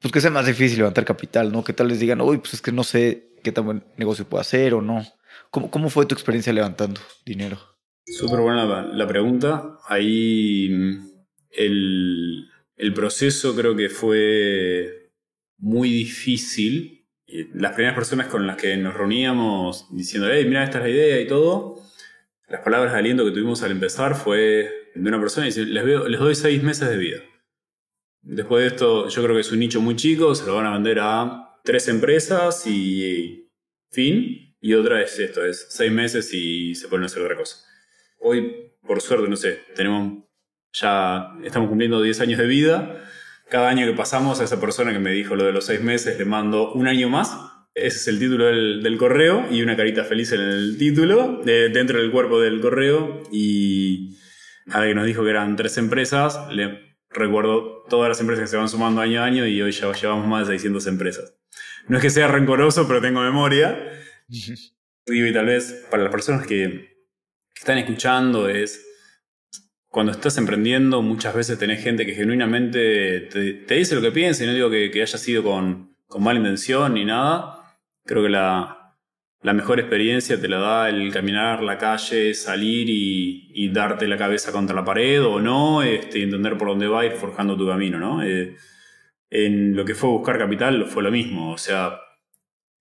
[0.00, 1.64] pues que sea más difícil levantar capital, ¿no?
[1.64, 4.40] Que tal les digan, uy, pues es que no sé qué tan buen negocio puedo
[4.40, 5.02] hacer o no.
[5.50, 7.58] ¿Cómo, cómo fue tu experiencia levantando dinero?
[8.06, 9.78] Súper buena la, pregunta.
[9.88, 10.70] Ahí
[11.50, 15.12] el, el proceso creo que fue
[15.58, 20.84] muy difícil las primeras personas con las que nos reuníamos diciendo, hey, mira, esta es
[20.84, 21.82] la idea y todo,
[22.48, 25.84] las palabras de aliento que tuvimos al empezar fue de una persona y dice, les,
[25.84, 27.18] veo, les doy seis meses de vida.
[28.22, 30.72] Después de esto, yo creo que es un nicho muy chico, se lo van a
[30.72, 33.50] vender a tres empresas y
[33.90, 34.45] fin.
[34.66, 37.58] Y otra es esto, es seis meses y se pueden hacer otra cosa.
[38.18, 40.24] hoy, por suerte, no sé, tenemos
[40.72, 43.04] ya, estamos cumpliendo 10 años de vida.
[43.48, 46.18] Cada año que pasamos a esa persona que me dijo lo de los seis meses,
[46.18, 47.38] le mando un año más.
[47.76, 52.10] Ese es el título del, correo y una carita feliz en el título, dentro del
[52.10, 53.22] cuerpo del correo.
[53.30, 54.16] Y
[54.72, 58.56] a que nos dijo que eran tres empresas, le recuerdo todas las empresas que se
[58.56, 61.36] van sumando año a año y hoy ya llevamos más de 600 empresas.
[61.86, 63.92] No es que sea rencoroso, pero tengo memoria.
[64.28, 66.96] Y tal vez para las personas que
[67.54, 68.86] están escuchando es
[69.96, 74.46] cuando estás emprendiendo, muchas veces tenés gente que genuinamente te, dice lo que piensa, y
[74.46, 77.78] no digo que, haya sido con, mala intención ni nada.
[78.04, 78.94] Creo que la,
[79.42, 84.76] mejor experiencia te la da el caminar la calle, salir y, darte la cabeza contra
[84.76, 88.22] la pared o no, este, entender por dónde va, ir forjando tu camino, ¿no?
[88.22, 88.54] Eh,
[89.30, 91.98] en lo que fue buscar capital fue lo mismo, o sea,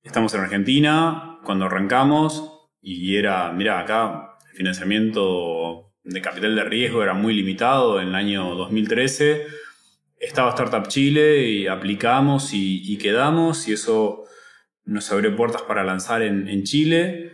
[0.04, 7.02] estamos en Argentina, cuando arrancamos, y era, mira, acá el financiamiento de capital de riesgo
[7.02, 9.48] era muy limitado en el año 2013.
[10.20, 14.24] Estaba Startup Chile y aplicamos y, quedamos y eso
[14.84, 17.34] nos abrió puertas para lanzar en, Chile.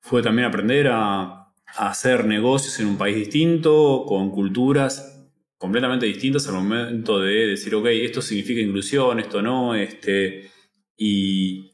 [0.00, 1.38] Fue también aprender a,
[1.76, 7.86] hacer negocios en un país distinto, con culturas completamente distintas al momento de decir, ok,
[7.86, 10.50] esto significa inclusión, esto no, este,
[10.96, 11.70] y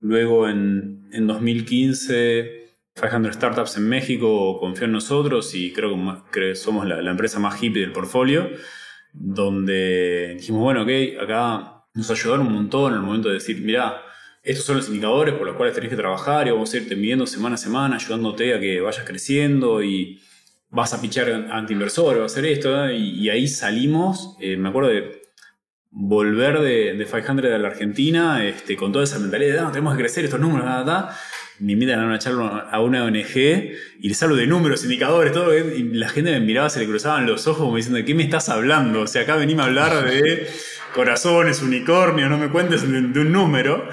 [0.00, 2.58] luego en, en 2015
[3.00, 5.96] 500 Startups en México confió en nosotros y creo
[6.32, 8.50] que, somos la, empresa más hippie del portfolio,
[9.12, 14.02] donde dijimos, bueno, ok, acá nos ayudaron un montón en el momento de decir, mira,
[14.42, 17.26] estos son los indicadores por los cuales tenés que trabajar y vamos a irte midiendo
[17.26, 20.20] semana a semana, ayudándote a que vayas creciendo y
[20.70, 24.90] vas a pichar ante inversores, vas a hacer esto, y, ahí salimos, eh, me acuerdo
[24.90, 25.17] de
[25.90, 29.94] volver de, de 500 a la Argentina este, con toda esa mentalidad de, no, tenemos
[29.94, 31.16] que crecer estos números, nada,
[31.60, 35.56] me invitan a una charla a una ONG y les hablo de números, indicadores, todo,
[35.56, 38.22] y la gente me miraba, se le cruzaban los ojos como diciendo, ¿de qué me
[38.22, 39.02] estás hablando?
[39.02, 40.46] O sea, acá venimos a hablar de
[40.94, 43.88] corazones, unicornios, no me cuentes de, un número.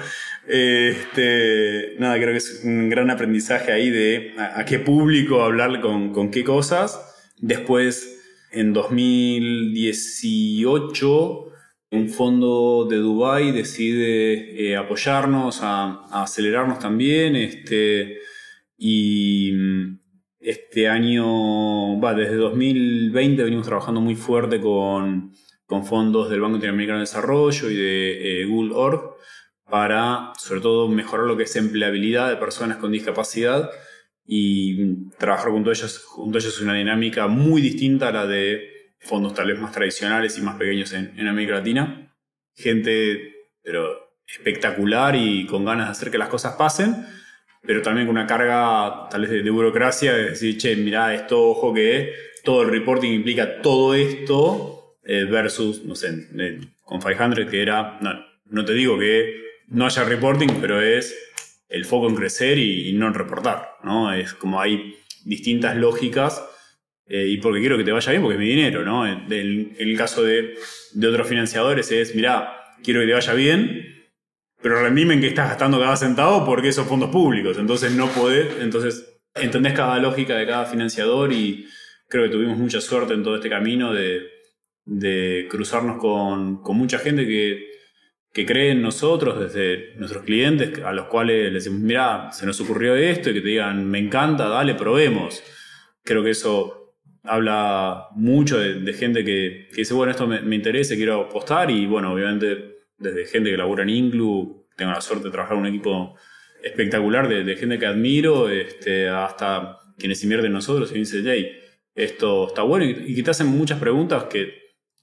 [0.46, 6.12] Este, nada, creo que es un gran aprendizaje ahí de a, qué público hablar con,
[6.12, 7.00] con qué cosas.
[7.38, 8.20] Después,
[8.52, 11.52] en 2018,
[11.90, 17.36] un fondo de Dubai decide eh, apoyarnos, a, acelerarnos también.
[17.36, 18.18] Este,
[18.76, 19.98] y mm,
[20.40, 25.32] este año, va, desde 2020 venimos trabajando muy fuerte con,
[25.84, 29.16] fondos del Banco Interamericano de Desarrollo y de eh, Google Org
[29.68, 33.70] para, sobre todo, mejorar lo que es empleabilidad de personas con discapacidad
[34.24, 38.12] y mm, trabajar junto a ellos, junto a ellos es una dinámica muy distinta a
[38.12, 42.12] la de fondos tal vez más tradicionales y más pequeños en, América Latina.
[42.54, 47.06] Gente, pero espectacular y con ganas de hacer que las cosas pasen,
[47.62, 51.72] pero también con una carga tal vez de, burocracia, de decir, che, mirá, esto, ojo
[51.72, 56.28] que todo el reporting implica todo esto, eh, versus, no sé,
[56.82, 57.98] con 500 que era,
[58.46, 61.16] no, te digo que no haya reporting, pero es
[61.68, 64.12] el foco en crecer y, y no en reportar, ¿no?
[64.12, 66.42] Es como hay distintas lógicas
[67.08, 69.06] eh, y porque quiero que te vaya bien porque es mi dinero, ¿no?
[69.06, 70.54] En, el caso de,
[70.98, 74.10] otros financiadores es, mira, quiero que te vaya bien,
[74.60, 78.60] pero rendime en que estás gastando cada centavo porque esos fondos públicos, entonces no podés,
[78.60, 81.68] entonces entendés cada lógica de cada financiador y
[82.08, 84.32] creo que tuvimos mucha suerte en todo este camino de,
[85.48, 87.70] cruzarnos con, mucha gente que,
[88.32, 92.60] que cree en nosotros, desde nuestros clientes, a los cuales les decimos, mira, se nos
[92.60, 95.42] ocurrió esto, y que te digan, me encanta, dale, probemos.
[96.04, 96.85] Creo que eso
[97.26, 102.76] habla mucho de, gente que, dice, bueno, esto me, interesa, quiero apostar y bueno, obviamente
[102.98, 106.16] desde gente que labura en Inclu, tengo la suerte de trabajar en un equipo
[106.62, 111.50] espectacular de, gente que admiro, este, hasta quienes invierten en nosotros y dicen, hey,
[111.94, 114.52] esto está bueno y, que te hacen muchas preguntas que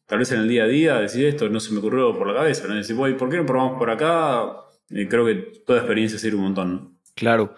[0.06, 2.36] tal vez en el día a día decir esto no se me ocurrió por la
[2.36, 2.76] cabeza, ¿no?
[2.76, 4.58] Decir, ¿por qué no probamos por acá?
[4.88, 7.00] Creo que toda experiencia sirve un montón.
[7.16, 7.56] Claro.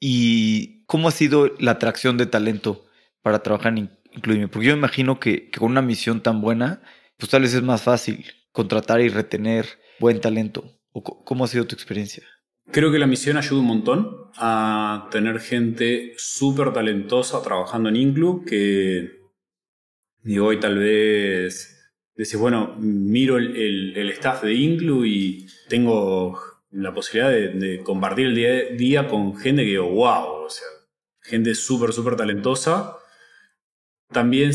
[0.00, 2.84] ¿Y cómo ha sido la atracción de talento
[3.22, 4.48] para trabajar en incluirme.
[4.48, 6.82] Porque yo imagino que, con una misión tan buena,
[7.18, 9.66] pues tal vez es más fácil contratar y retener
[10.00, 10.64] buen talento.
[10.92, 12.22] ¿Cómo ha sido tu experiencia?
[12.70, 18.44] Creo que la misión ayuda un montón a tener gente súper talentosa trabajando en Inclu
[18.44, 19.24] que
[20.22, 27.30] digo, hoy tal vez decís, bueno, miro el, staff de Inclu y tengo la posibilidad
[27.30, 30.66] de, compartir el día, día con gente que digo, wow, o sea,
[31.22, 32.96] gente súper, súper talentosa
[34.14, 34.52] también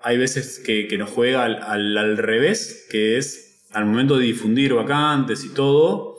[0.00, 5.54] hay veces que, nos juega al, revés, que es al momento de difundir vacantes y
[5.54, 6.16] todo,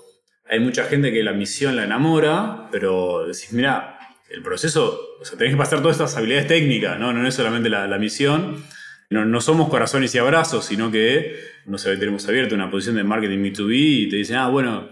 [0.49, 3.99] hay mucha gente que la misión la enamora, pero decís, mira,
[4.31, 7.69] el proceso, o sea, tenés que pasar todas estas habilidades técnicas, no, no es solamente
[7.69, 8.63] la, misión.
[9.11, 13.03] No, no, somos corazones y abrazos, sino que, no sé, tenemos abierto una posición de
[13.03, 14.89] marketing B2B y te dicen, ah, bueno,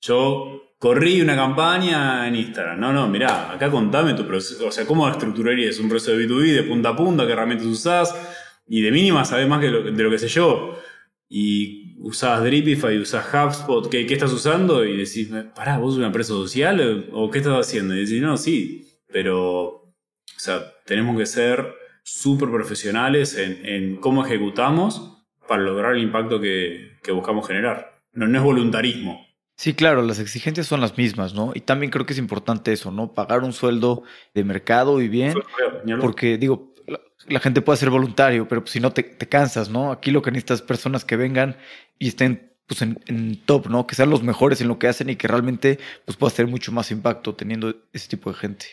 [0.00, 2.80] yo corrí una campaña en Instagram.
[2.80, 6.54] No, no, mirá, acá contame tu proceso, o sea, cómo estructurarías un proceso de B2B
[6.54, 8.14] de punta a punta, qué herramientas usás,
[8.66, 10.78] y de mínima sabes más que de lo que sé yo.
[11.28, 14.82] Y usás Dripify, usás HubSpot, ¿qué, ¿qué, estás usando?
[14.86, 17.08] Y decís, pará, ¿vos una empresa social?
[17.12, 17.94] ¿O qué estás haciendo?
[17.94, 19.94] Y decís, no, sí, pero, o
[20.38, 27.46] sea, tenemos que ser súper profesionales en, cómo ejecutamos para lograr el impacto que, buscamos
[27.46, 28.00] generar.
[28.14, 29.29] No, no es voluntarismo.
[29.60, 31.52] Sí, claro, las exigencias son las mismas, ¿no?
[31.54, 33.12] Y también creo que es importante eso, ¿no?
[33.12, 35.34] Pagar un sueldo de mercado y bien.
[36.00, 36.72] Porque, digo,
[37.28, 39.92] la, gente puede ser voluntario, pero si no te, te, cansas, ¿no?
[39.92, 41.58] Aquí lo que necesitas es personas que vengan
[41.98, 43.86] y estén pues en, en, top, ¿no?
[43.86, 46.72] Que sean los mejores en lo que hacen y que realmente pues pueda hacer mucho
[46.72, 48.64] más impacto teniendo ese tipo de gente.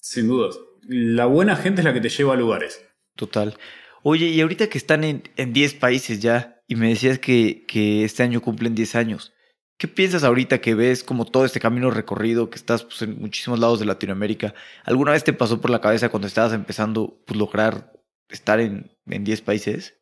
[0.00, 0.58] Sin dudas.
[0.88, 2.84] La buena gente es la que te lleva a lugares.
[3.14, 3.56] Total.
[4.02, 8.24] Oye, y ahorita que están en 10 países ya, y me decías que, que este
[8.24, 9.32] año cumplen 10 años,
[9.78, 13.58] ¿Qué piensas ahorita que ves como todo este camino recorrido, que estás pues, en muchísimos
[13.58, 14.54] lados de Latinoamérica?
[14.84, 17.92] ¿Alguna vez te pasó por la cabeza cuando estabas empezando pues, lograr
[18.28, 19.98] estar en, 10 países?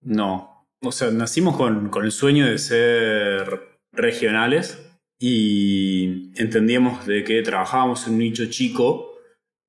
[0.00, 0.68] No.
[0.82, 4.78] O sea, nacimos con, con el sueño de ser regionales
[5.18, 9.13] y entendíamos de que trabajábamos en un nicho chico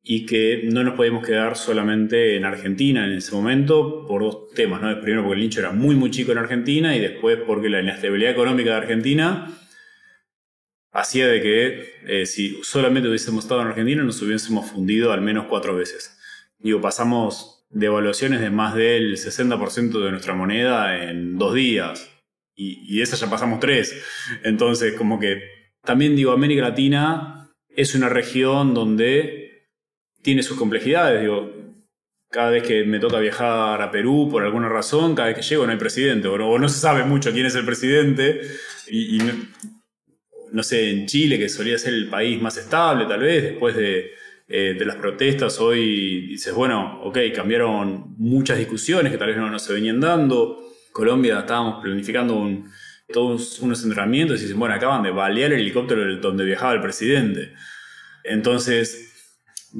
[0.07, 4.79] y que no nos podíamos quedar solamente en Argentina en ese momento por dos temas,
[4.79, 5.01] ¿no?
[5.01, 8.31] Primero porque el nicho era muy muy chico en Argentina y después porque la inestabilidad
[8.31, 9.51] económica de Argentina
[10.91, 15.47] hacía de que eh, si solamente hubiésemos estado en Argentina nos hubiésemos fundido al menos
[15.49, 16.15] cuatro veces.
[16.59, 22.11] Digo, pasamos de evaluaciones de más del 60% de nuestra moneda en dos días
[22.55, 24.03] y, y esa ya pasamos tres.
[24.43, 25.41] Entonces, como que
[25.83, 29.44] también digo, América Latina es una región donde
[30.25, 31.21] tiene sus complejidades.
[31.21, 31.53] Digo,
[32.31, 35.67] cada vez que me toca viajar a Perú por alguna razón, cada vez que llego
[35.67, 38.41] no hay presidente, o no, se sabe mucho quién es el presidente.
[38.89, 39.19] Y,
[40.51, 44.13] no, sé, en Chile, que solía ser el país más estable, tal vez, después de,
[44.47, 49.59] eh, las protestas, hoy dices, bueno, ok, cambiaron muchas discusiones que tal vez no, no
[49.59, 50.59] se venían dando.
[50.91, 52.63] Colombia estábamos planificando
[53.13, 57.53] todos unos entrenamientos y dicen, bueno, acaban de balear el helicóptero donde viajaba el presidente.
[58.23, 59.14] Entonces,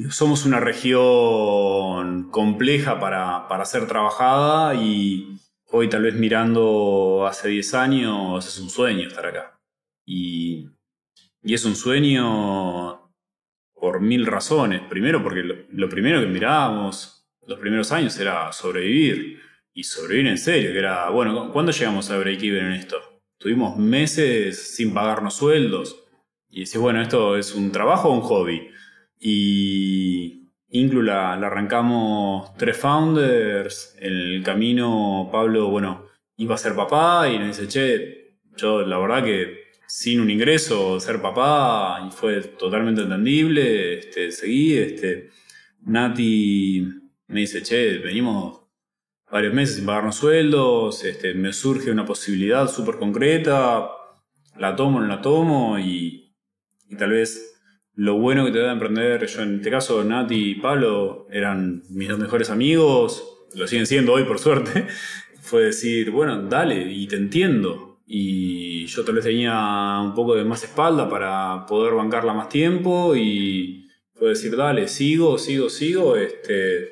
[0.10, 5.40] somos una región compleja para, ser trabajada y
[5.72, 9.60] hoy tal vez mirando hace 10 años es un sueño estar acá.
[10.06, 10.70] Y,
[11.44, 13.12] es un sueño
[13.74, 14.82] por mil razones.
[14.90, 19.40] Primero porque lo, primero que mirábamos los primeros años era sobrevivir.
[19.74, 22.98] Y sobrevivir en serio, que era, bueno, ¿cuándo llegamos a break-even en esto?
[23.38, 26.04] Tuvimos meses sin pagarnos sueldos.
[26.50, 28.70] Y decís, bueno, ¿esto es un trabajo o un hobby?
[29.28, 33.96] Y Inclu la, arrancamos tres founders.
[34.00, 36.06] En el camino, Pablo, bueno,
[36.38, 41.00] iba a ser papá y nos dice, che, yo la verdad que sin un ingreso,
[41.00, 43.98] ser papá, y fue totalmente entendible.
[43.98, 45.32] Este, seguí, este,
[45.82, 46.88] Nati
[47.28, 48.62] me dice, che, venimos
[49.32, 53.90] varios meses sin pagarnos sueldos, este, me surge una posibilidad súper concreta,
[54.58, 56.36] la tomo, no la tomo, y,
[56.90, 57.55] y tal vez
[57.96, 62.10] lo bueno que te da emprender, yo en este caso, Nati y Pablo eran mis
[62.10, 64.88] dos mejores amigos, lo siguen siendo hoy por suerte,
[65.42, 68.02] fue decir, bueno, dale, y te entiendo.
[68.06, 73.16] Y yo tal vez tenía un poco de más espalda para poder bancarla más tiempo
[73.16, 76.92] y fue decir, dale, sigo, sigo, sigo, este,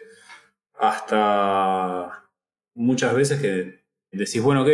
[0.80, 2.30] hasta
[2.76, 4.70] muchas veces que decís, bueno, ok,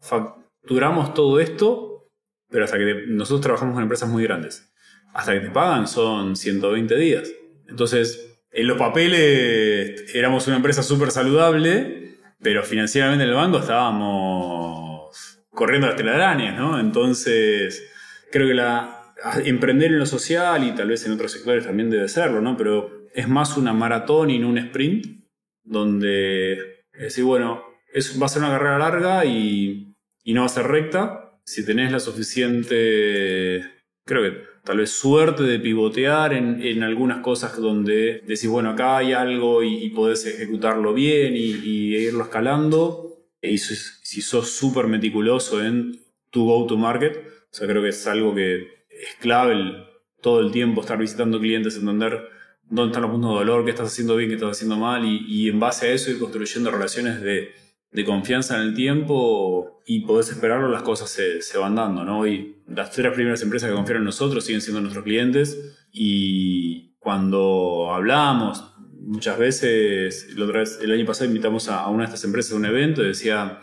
[0.00, 2.08] facturamos todo esto,
[2.48, 4.69] pero hasta que nosotros trabajamos con empresas muy grandes
[5.12, 7.30] hasta que te pagan son 120 días.
[7.68, 15.40] Entonces, en los papeles éramos una empresa súper saludable, pero financieramente en el banco estábamos
[15.50, 16.80] corriendo las telarañas, ¿no?
[16.80, 17.86] Entonces,
[18.30, 22.08] creo que la, emprender en lo social y tal vez en otros sectores también debe
[22.08, 22.56] serlo, ¿no?
[22.56, 25.24] Pero es más una maratón y no un sprint,
[25.62, 29.94] donde decir, bueno, es, va a ser una carrera larga y,
[30.24, 31.38] y no va a ser recta.
[31.44, 33.64] Si tenés la suficiente,
[34.04, 39.12] creo que tal vez suerte de pivotear en, algunas cosas donde decís, bueno, acá hay
[39.12, 43.06] algo y, podés ejecutarlo bien y, irlo escalando.
[43.42, 48.56] Y si, sos súper meticuloso en tu go-to-market, o sea, creo que es algo que
[48.56, 49.86] es clave
[50.20, 52.28] todo el tiempo estar visitando clientes, entender
[52.64, 55.48] dónde están los puntos de dolor, qué estás haciendo bien, qué estás haciendo mal y
[55.48, 57.52] en base a eso ir construyendo relaciones de
[57.92, 62.26] de confianza en el tiempo y podés esperarlo, las cosas se, se, van dando, ¿no?
[62.26, 67.92] Y las tres primeras empresas que confiaron en nosotros siguen siendo nuestros clientes y, cuando
[67.92, 73.02] hablamos, muchas veces, el año pasado invitamos a, una de estas empresas a un evento
[73.02, 73.58] y decía,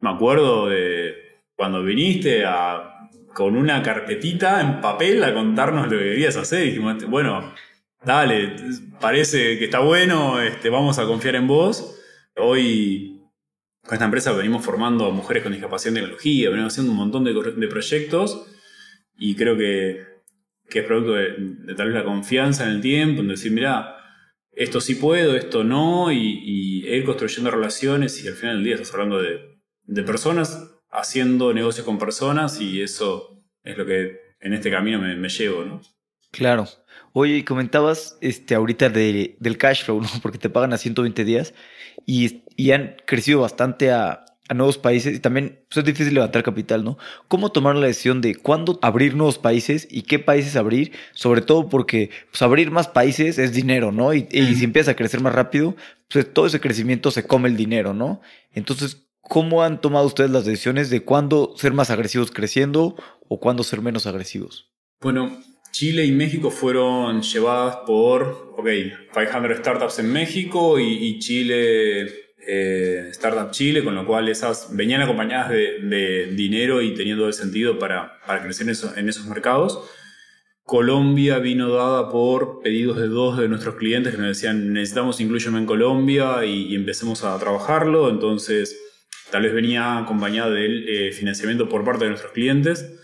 [0.00, 1.14] me acuerdo de
[1.54, 2.42] cuando viniste
[3.34, 6.62] con una carpetita en papel a contarnos lo que querías hacer.
[6.62, 7.52] Y dijimos, bueno,
[8.02, 8.56] dale,
[8.98, 12.00] parece que está bueno, este, vamos a confiar en vos.
[12.36, 13.19] Hoy
[13.82, 17.24] con esta empresa venimos formando a mujeres con discapacidad en tecnología, venimos haciendo un montón
[17.24, 18.46] de, proyectos
[19.16, 20.06] y creo que,
[20.68, 23.96] es producto de, tal vez la confianza en el tiempo, en decir, mira,
[24.52, 28.92] esto sí puedo, esto no, y, ir construyendo relaciones y al final del día estás
[28.92, 34.98] hablando de, personas haciendo negocios con personas y eso es lo que en este camino
[35.00, 35.80] me, llevo, ¿no?
[36.30, 36.66] Claro.
[37.12, 40.08] Oye, comentabas este, ahorita del cash flow, ¿no?
[40.22, 41.54] Porque te pagan a 120 días
[42.06, 46.42] y, y han crecido bastante a, a nuevos países y también pues, es difícil levantar
[46.42, 46.98] capital, ¿no?
[47.28, 50.90] ¿Cómo tomar la decisión de cuándo abrir nuevos países y qué países abrir?
[51.12, 54.12] Sobre todo porque pues, abrir más países es dinero, ¿no?
[54.12, 55.76] Y, si empieza a crecer más rápido,
[56.08, 58.22] pues todo ese crecimiento se come el dinero, ¿no?
[58.52, 62.96] Entonces, ¿cómo han tomado ustedes las decisiones de cuándo ser más agresivos creciendo
[63.28, 64.72] o cuándo ser menos agresivos?
[65.00, 65.40] Bueno,
[65.70, 68.68] Chile y México fueron llevadas por, ok,
[69.14, 72.02] 500 startups en México y, Chile
[72.46, 77.78] eh, Startup Chile, con lo cual esas venían acompañadas de, dinero y teniendo el sentido
[77.78, 78.66] para, crecer
[78.96, 79.80] en, esos mercados.
[80.64, 85.56] Colombia vino dada por pedidos de dos de nuestros clientes que nos decían necesitamos Inclusion
[85.56, 88.10] en Colombia y, empecemos a trabajarlo.
[88.10, 88.76] Entonces,
[89.30, 92.99] tal vez venía acompañada del eh, financiamiento por parte de nuestros clientes.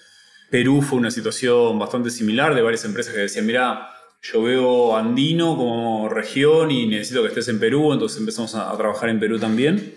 [0.50, 3.90] Perú fue una situación bastante similar de varias empresas que decían, mira,
[4.22, 9.08] yo veo andino como región y necesito que estés en Perú, entonces empezamos a, trabajar
[9.08, 9.94] en Perú también.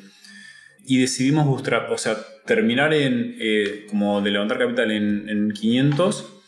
[0.86, 6.42] Y decidimos o sea, terminar en, eh, como de levantar capital en, 500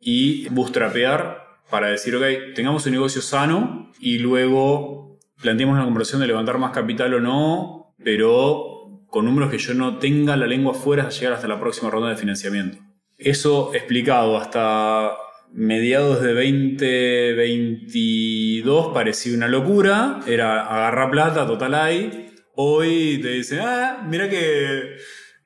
[0.00, 1.40] y bootstrapear
[1.70, 6.72] para decir, ok, tengamos un negocio sano y luego planteemos una conversación de levantar más
[6.72, 11.32] capital o no, pero con números que yo no tenga la lengua fuera a llegar
[11.32, 12.89] hasta la próxima ronda de financiamiento.
[13.20, 15.12] Eso explicado hasta
[15.52, 22.32] mediados de 2022 parecía una locura, era agarrar plata, total hay.
[22.54, 24.96] Hoy te dicen, ah, mira que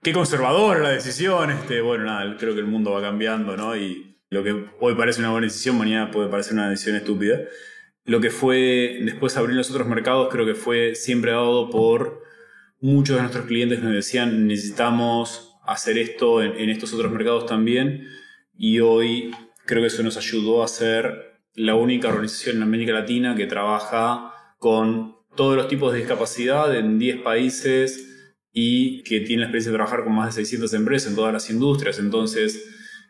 [0.02, 1.50] qué conservadora la decisión.
[1.50, 3.76] Este, bueno, nada, creo que el mundo va cambiando, ¿no?
[3.76, 7.40] Y lo que hoy parece una buena decisión, mañana puede parecer una decisión estúpida.
[8.04, 12.22] Lo que fue después abrir los otros mercados, creo que fue siempre dado por
[12.80, 17.46] muchos de nuestros clientes que nos decían necesitamos hacer esto en, en estos otros mercados
[17.46, 18.06] también.
[18.56, 19.32] Y hoy
[19.66, 24.34] Creo que eso nos ayudó a ser la única organización en América Latina que trabaja
[24.58, 28.10] con todos los tipos de discapacidad en 10 países
[28.52, 31.48] y que tiene la experiencia de trabajar con más de 600 empresas en todas las
[31.50, 31.98] industrias.
[31.98, 32.62] Entonces,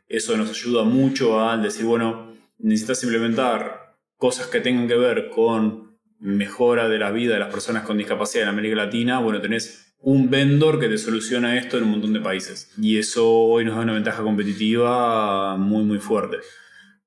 [0.06, 5.98] eso nos ayuda mucho a decir, bueno, necesitas implementar cosas que tengan que ver con
[6.20, 9.18] mejora de la vida de las personas con discapacidad en América Latina.
[9.18, 12.70] Bueno, tenés un vendor que te soluciona esto en un montón de países.
[12.80, 16.38] Y eso hoy nos da una ventaja competitiva muy, muy fuerte.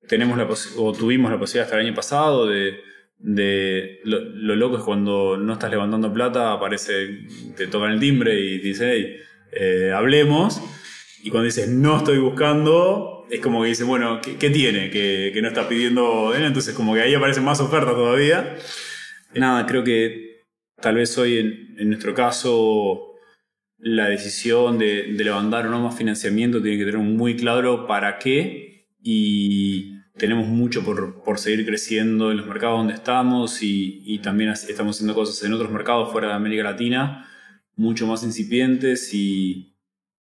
[0.08, 2.80] Tenemos la o tuvimos la posibilidad hasta el año pasado de,
[3.18, 7.26] de lo, loco es cuando no estás levantando plata, aparece,
[7.56, 9.16] te tocan el timbre y te dicen, hey,
[9.52, 10.60] eh, hablemos.
[11.22, 15.48] Y cuando dices, no estoy buscando, es como que dice, bueno, ¿qué, tiene que, no
[15.48, 16.34] está pidiendo?
[16.34, 18.56] Entonces como que ahí aparecen más ofertas todavía.
[19.34, 20.27] Nada, creo que
[20.80, 23.14] Tal vez hoy en, nuestro caso
[23.78, 28.88] la decisión de, levantar o no más financiamiento tiene que tener muy claro para qué
[29.02, 35.14] y tenemos mucho por, seguir creciendo en los mercados donde estamos y, también estamos haciendo
[35.14, 37.28] cosas en otros mercados fuera de América Latina
[37.76, 39.76] mucho más incipientes y,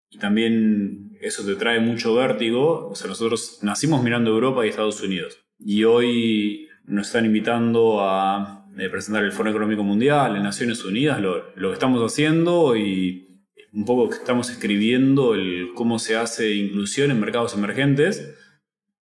[0.09, 2.88] y también eso te trae mucho vértigo.
[2.88, 8.59] O sea, nosotros nacimos mirando Europa y Estados Unidos y hoy nos están invitando a
[8.80, 13.84] de presentar el Foro Económico Mundial en Naciones Unidas, lo, que estamos haciendo y un
[13.84, 18.36] poco que estamos escribiendo el cómo se hace inclusión en mercados emergentes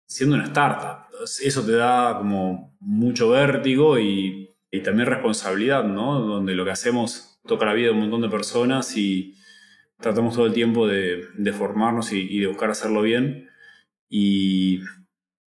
[0.07, 1.07] siendo una startup.
[1.43, 4.45] Eso te da como mucho vértigo y,
[4.83, 6.19] también responsabilidad, ¿no?
[6.19, 9.33] Donde lo que hacemos toca la vida de un montón de personas y
[9.99, 13.49] tratamos todo el tiempo de, formarnos y, de buscar hacerlo bien.
[14.07, 14.81] Y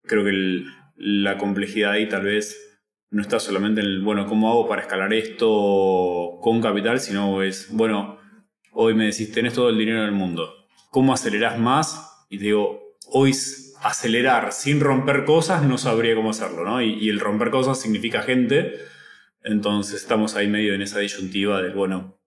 [0.02, 0.64] creo que
[0.96, 2.69] la complejidad ahí tal vez
[3.10, 7.00] no está solamente en el, bueno, ¿cómo hago para escalar esto con capital?
[7.00, 8.18] Sino es, bueno,
[8.72, 10.52] hoy me decís, tenés todo el dinero del mundo.
[10.90, 12.26] ¿Cómo acelerás más?
[12.28, 13.32] Y te digo, hoy
[13.82, 16.82] acelerar sin romper cosas no sabría cómo hacerlo, ¿no?
[16.82, 18.74] Y, el romper cosas significa gente.
[19.42, 22.20] Entonces estamos ahí medio en esa disyuntiva de, bueno,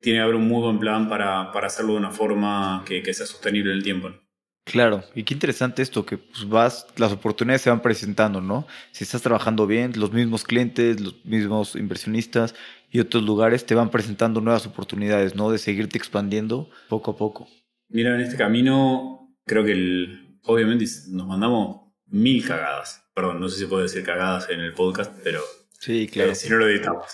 [0.00, 3.72] tiene que haber un muy buen plan para, hacerlo de una forma que, sea sostenible
[3.72, 4.10] en el tiempo.
[4.64, 8.66] Claro, y qué interesante esto, que pues vas, las oportunidades se van presentando, ¿no?
[8.92, 12.54] Si estás trabajando bien, los mismos clientes, los mismos inversionistas
[12.90, 15.50] y otros lugares te van presentando nuevas oportunidades, ¿no?
[15.50, 17.46] De seguirte expandiendo poco a poco.
[17.88, 23.04] Mira, en este camino creo que el, obviamente nos mandamos mil cagadas.
[23.14, 25.40] Perdón, no sé si puedo decir cagadas en el podcast, pero
[25.78, 26.32] sí, claro.
[26.32, 27.04] Eh, si no lo editamos.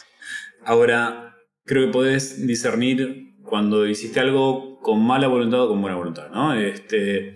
[0.65, 6.31] Ahora, creo que podés discernir cuando hiciste algo con mala voluntad o con buena voluntad,
[6.31, 6.55] ¿no?
[6.55, 7.35] Este,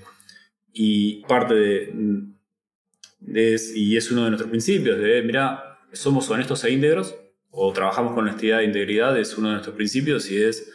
[0.72, 1.92] y parte de,
[3.74, 7.14] y es uno de nuestros principios, de, mira, somos honestos e íntegros,
[7.50, 10.72] o trabajamos con honestidad e integridad, es uno de nuestros principios, y es,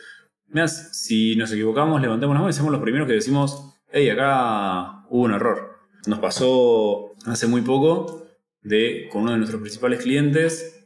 [0.47, 5.05] mira, si nos equivocamos, levantemos la mano y somos los primeros que decimos, hey, acá
[5.09, 5.79] hubo un error.
[6.05, 8.27] Nos pasó hace muy poco
[8.61, 10.78] de, con uno de nuestros principales clientes,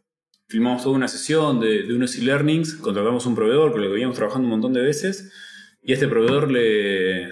[0.54, 4.16] filmamos toda una sesión de, de unos e-learnings, contratamos un proveedor con el que veníamos
[4.16, 5.34] trabajando un montón de veces,
[5.82, 7.30] y este proveedor le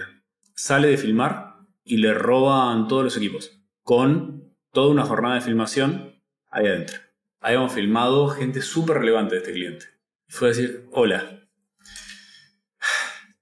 [0.56, 1.54] sale de filmar
[1.84, 6.20] y le roban todos los equipos, con toda una jornada de filmación
[6.50, 6.98] ahí adentro.
[7.40, 9.86] Habíamos filmado gente súper relevante de este cliente.
[10.26, 11.46] Fue a decir, hola.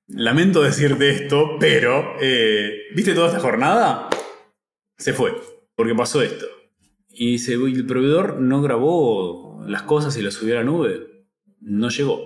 [0.08, 4.10] Lamento decirte esto, pero eh, ¿viste toda esta jornada?
[4.98, 5.34] Se fue,
[5.74, 6.44] porque pasó esto.
[7.08, 11.26] Y dice, el proveedor no grabó las cosas y las subió a la nube,
[11.60, 12.20] no llegó.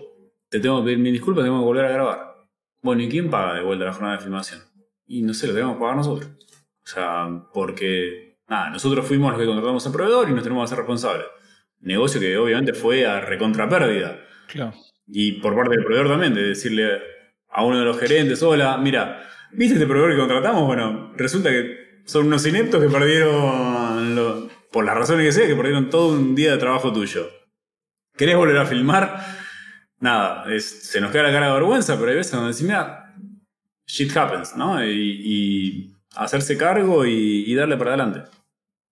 [0.48, 2.34] Te tengo que pedir mil disculpas, tengo que volver a grabar.
[2.82, 4.60] Bueno, ¿y quién paga de vuelta la jornada de filmación?
[5.06, 6.30] Y no sé, lo tenemos que pagar nosotros.
[6.84, 10.64] O sea, porque, nada, nosotros fuimos los que contratamos al proveedor y nos tenemos que
[10.66, 11.26] hacer responsables.
[11.80, 14.20] Negocio que obviamente fue a recontra pérdida.
[14.48, 14.74] Claro.
[15.06, 17.00] Y por parte del proveedor también, de decirle
[17.48, 20.66] a uno de los gerentes, hola, mira, ¿viste este proveedor que contratamos?
[20.66, 25.54] Bueno, resulta que son unos ineptos que perdieron los por las razones que sea, que
[25.54, 27.30] perdieron todo un día de trabajo tuyo.
[28.16, 29.24] ¿Querés volver a filmar?
[30.00, 33.14] Nada, se nos queda la cara de vergüenza, pero hay veces donde decimos, mira,
[33.86, 34.84] shit happens, ¿no?
[34.84, 38.22] Y, hacerse cargo y, darle para adelante.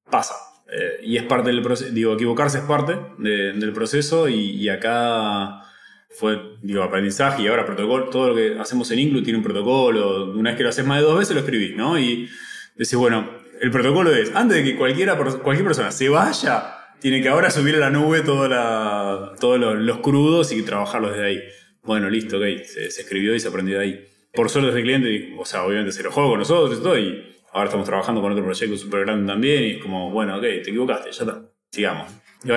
[0.08, 0.34] Pasa.
[0.72, 5.62] Eh, y es parte del proceso, digo, equivocarse es parte del proceso y, acá
[6.10, 10.30] fue, digo, aprendizaje y ahora protocolo, todo lo que hacemos en Inclu tiene un protocolo,
[10.30, 11.98] una vez que lo haces más de dos veces lo escribís, ¿no?
[11.98, 12.28] Y
[12.76, 17.28] decís, bueno, el protocolo es, antes de que cualquiera, cualquier persona se vaya, tiene que
[17.28, 21.40] ahora subir a la nube todos los, crudos y trabajarlos desde ahí.
[21.84, 24.04] Bueno, listo, ok, se, escribió y se aprendió de ahí.
[24.34, 27.36] Por suerte ese cliente, o sea, obviamente se lo juego con nosotros y todo, y
[27.52, 30.70] ahora estamos trabajando con otro proyecto súper grande también, y es como, bueno, ok, te
[30.70, 32.10] equivocaste, ya está, sigamos.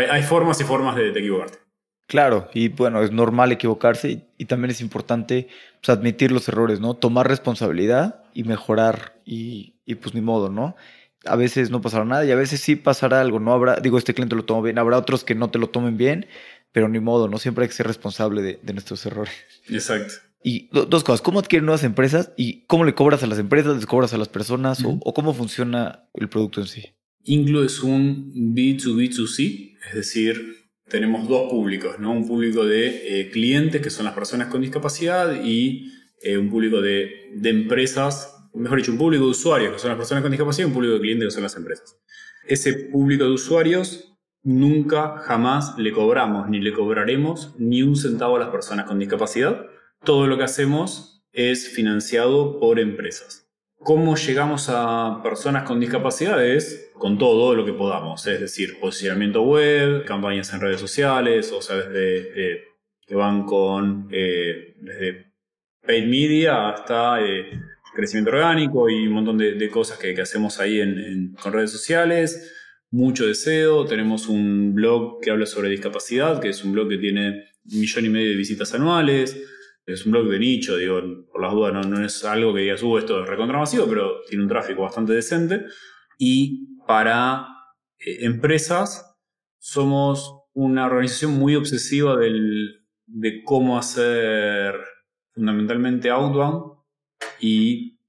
[0.09, 1.59] Hay, formas y formas de, equivocarte.
[2.07, 5.49] Claro, y bueno, es normal equivocarse y, también es importante
[5.83, 6.95] pues, admitir los errores, ¿no?
[6.95, 10.75] Tomar responsabilidad y mejorar y, y pues ni modo, ¿no?
[11.23, 13.53] A veces no pasará nada y a veces sí pasará algo, ¿no?
[13.53, 16.27] Habrá, digo, este cliente lo tomó bien, habrá otros que no te lo tomen bien,
[16.71, 17.39] pero ni modo, ¿no?
[17.39, 19.33] Siempre hay que ser responsable de, nuestros errores.
[19.69, 20.15] Exacto.
[20.43, 23.87] Y dos cosas, ¿cómo adquirir nuevas empresas y cómo le cobras a las empresas, les
[23.87, 26.83] cobras a las personas o, cómo funciona el producto en sí?
[27.23, 32.11] Inclu es un B2B2C, es decir, tenemos dos públicos, ¿no?
[32.11, 36.81] Un público de eh, clientes, que son las personas con discapacidad, y eh, un público
[36.81, 40.65] de, de empresas mejor dicho, un público de usuarios, que son las personas con discapacidad,
[40.65, 41.97] y un público de clientes, que son las empresas.
[42.47, 44.13] Ese público de usuarios
[44.43, 49.65] nunca, jamás le cobramos ni le cobraremos ni un centavo a las personas con discapacidad.
[50.03, 53.49] Todo lo que hacemos es financiado por empresas.
[53.77, 56.91] ¿Cómo llegamos a personas con discapacidades?
[56.93, 61.75] Con todo lo que podamos, es decir, posicionamiento web, campañas en redes sociales, o sea,
[61.75, 62.63] desde
[63.05, 65.24] que van con eh, desde
[65.85, 67.61] paid media hasta eh,
[67.95, 72.51] crecimiento orgánico y un montón de, cosas que, hacemos ahí en, con redes sociales.
[72.91, 73.85] Mucho deseo.
[73.85, 78.05] Tenemos un blog que habla sobre discapacidad, que es un blog que tiene un millón
[78.05, 79.37] y medio de visitas anuales.
[79.85, 82.97] Es un blog de nicho, digo, por las dudas, no, es algo que digas, uh,
[82.97, 85.65] esto es recontra pero tiene un tráfico bastante decente.
[86.17, 87.47] Y para
[87.99, 89.15] eh, empresas,
[89.59, 94.75] somos una organización muy obsesiva de cómo hacer
[95.35, 96.79] fundamentalmente outbound
[97.39, 97.99] y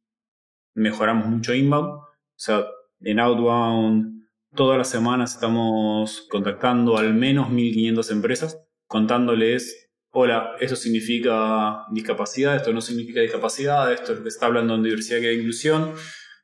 [0.75, 1.89] mejoramos mucho inbound.
[1.89, 2.65] O sea,
[3.01, 4.17] en outbound
[4.55, 12.73] todas las semanas estamos contactando al menos 1500 empresas, contándoles, hola, esto significa discapacidad, esto
[12.73, 15.93] no significa discapacidad, esto es lo que está hablando de diversidad y inclusión.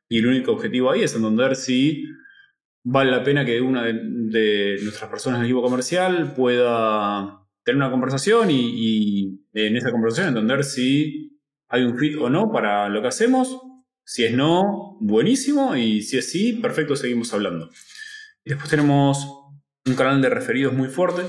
[0.09, 2.03] Y el único objetivo ahí es entender si
[2.83, 8.51] vale la pena que una de, nuestras personas del equipo comercial pueda tener una conversación
[8.51, 11.39] y en esa conversación entender si
[11.69, 13.59] hay un fit o no para lo que hacemos.
[14.05, 15.75] Si es no, buenísimo.
[15.75, 17.69] Y si es sí, perfecto, seguimos hablando.
[18.43, 19.25] Y después tenemos
[19.85, 21.23] un canal de referidos muy fuerte,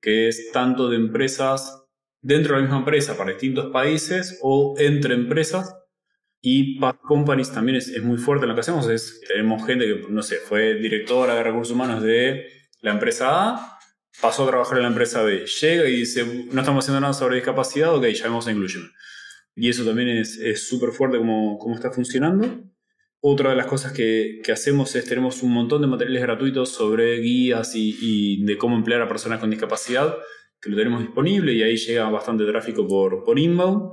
[0.00, 1.86] que es tanto de empresas
[2.20, 5.74] dentro de la misma empresa para distintos países o entre empresas.
[6.40, 8.88] Y Path Companies también es, muy fuerte en lo que hacemos.
[8.88, 12.46] Es, tenemos gente que, no sé, fue directora de recursos humanos de
[12.80, 13.78] la empresa A,
[14.20, 17.36] pasó a trabajar en la empresa B, llega y dice, no estamos haciendo nada sobre
[17.36, 18.92] discapacidad, ok, llamemos a Inclusion.
[19.54, 22.72] Y eso también es súper fuerte como, como está funcionando.
[23.24, 27.20] Otra de las cosas que, que, hacemos es tenemos un montón de materiales gratuitos sobre
[27.20, 30.16] guías y, y, de cómo emplear a personas con discapacidad,
[30.60, 33.92] que lo tenemos disponible y ahí llega bastante tráfico por, por inbound.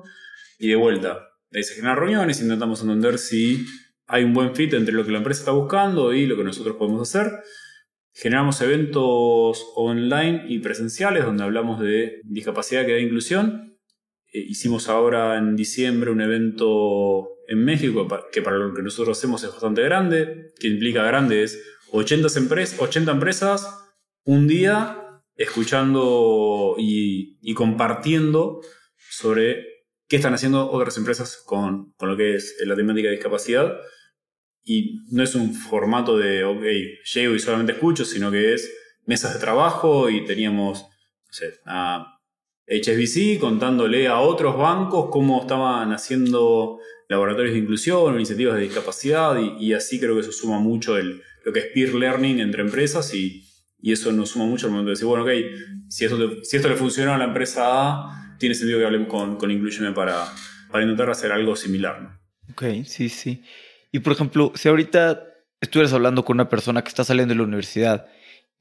[0.57, 3.67] Y de vuelta, ahí se generan reuniones, intentamos entender si
[4.07, 6.75] hay un buen fit entre lo que la empresa está buscando y lo que nosotros
[6.77, 7.31] podemos hacer.
[8.21, 13.77] Generamos eventos online y presenciales donde hablamos de discapacidad que da inclusión.
[14.33, 19.41] Eh, hicimos ahora en diciembre un evento en México que para lo que nosotros hacemos
[19.45, 22.27] es bastante grande, que implica grande es 80,
[22.79, 23.73] 80 empresas
[24.25, 28.59] un día escuchando y, compartiendo
[28.97, 29.63] sobre
[30.09, 33.79] qué están haciendo otras empresas con lo que es la temática de discapacidad.
[34.71, 36.61] Y no es un formato de, ok,
[37.15, 38.71] llego y solamente escucho, sino que es
[39.07, 42.19] mesas de trabajo y teníamos, no sé, a
[42.67, 49.73] HSBC contándole a otros bancos cómo estaban haciendo laboratorios de inclusión, iniciativas de discapacidad y,
[49.73, 53.43] así creo que eso suma mucho el, lo que es peer learning entre empresas y,
[53.81, 55.31] y eso nos suma mucho al momento de decir, bueno, ok,
[55.87, 59.35] si esto, si esto le funciona a la empresa A, tiene sentido que hablemos con,
[59.37, 59.49] con
[59.95, 62.03] para intentar hacer algo similar.
[62.03, 62.19] ¿no?
[62.51, 63.41] Ok, sí, sí.
[63.91, 65.23] Y por ejemplo, si ahorita
[65.61, 68.07] estuvieras hablando con una persona que está saliendo de la universidad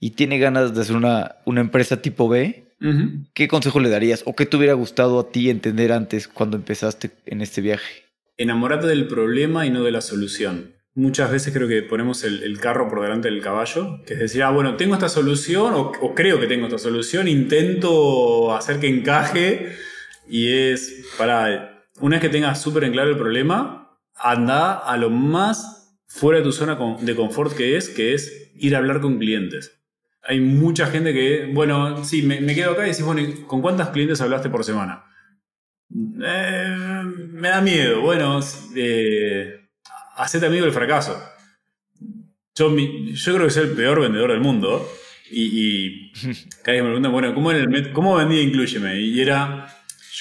[0.01, 2.75] y tiene ganas de hacer una, una empresa tipo B,
[3.35, 4.23] ¿qué consejo le darías?
[4.27, 8.05] ¿O qué te hubiera gustado a ti entender antes cuando empezaste en este viaje?
[8.37, 10.75] Enamorate del problema y no de la solución.
[10.95, 14.51] Muchas veces creo que ponemos el, carro por delante del caballo, que es decir, ah,
[14.51, 19.77] bueno, tengo esta solución o, o creo que tengo esta solución, intento hacer que encaje
[20.29, 23.78] y es, para, una vez que tengas súper en claro el problema,
[24.19, 28.75] anda a lo más fuera de tu zona de confort que es, que es ir
[28.75, 29.81] a hablar con clientes.
[30.23, 34.21] Hay mucha gente que, bueno, sí, me, quedo acá y decís, bueno, ¿con cuántos clientes
[34.21, 35.05] hablaste por semana?
[35.91, 38.03] Eh, me da miedo.
[38.03, 38.41] Bueno,
[38.77, 39.69] eh,
[40.17, 41.19] hacete amigo del fracaso.
[42.55, 44.87] Yo, yo creo que soy el peor vendedor del mundo.
[45.31, 46.13] Y, y
[46.63, 49.01] cada vez me preguntan, bueno, ¿cómo, el, ¿cómo vendía Incluyeme?
[49.01, 49.67] Y era,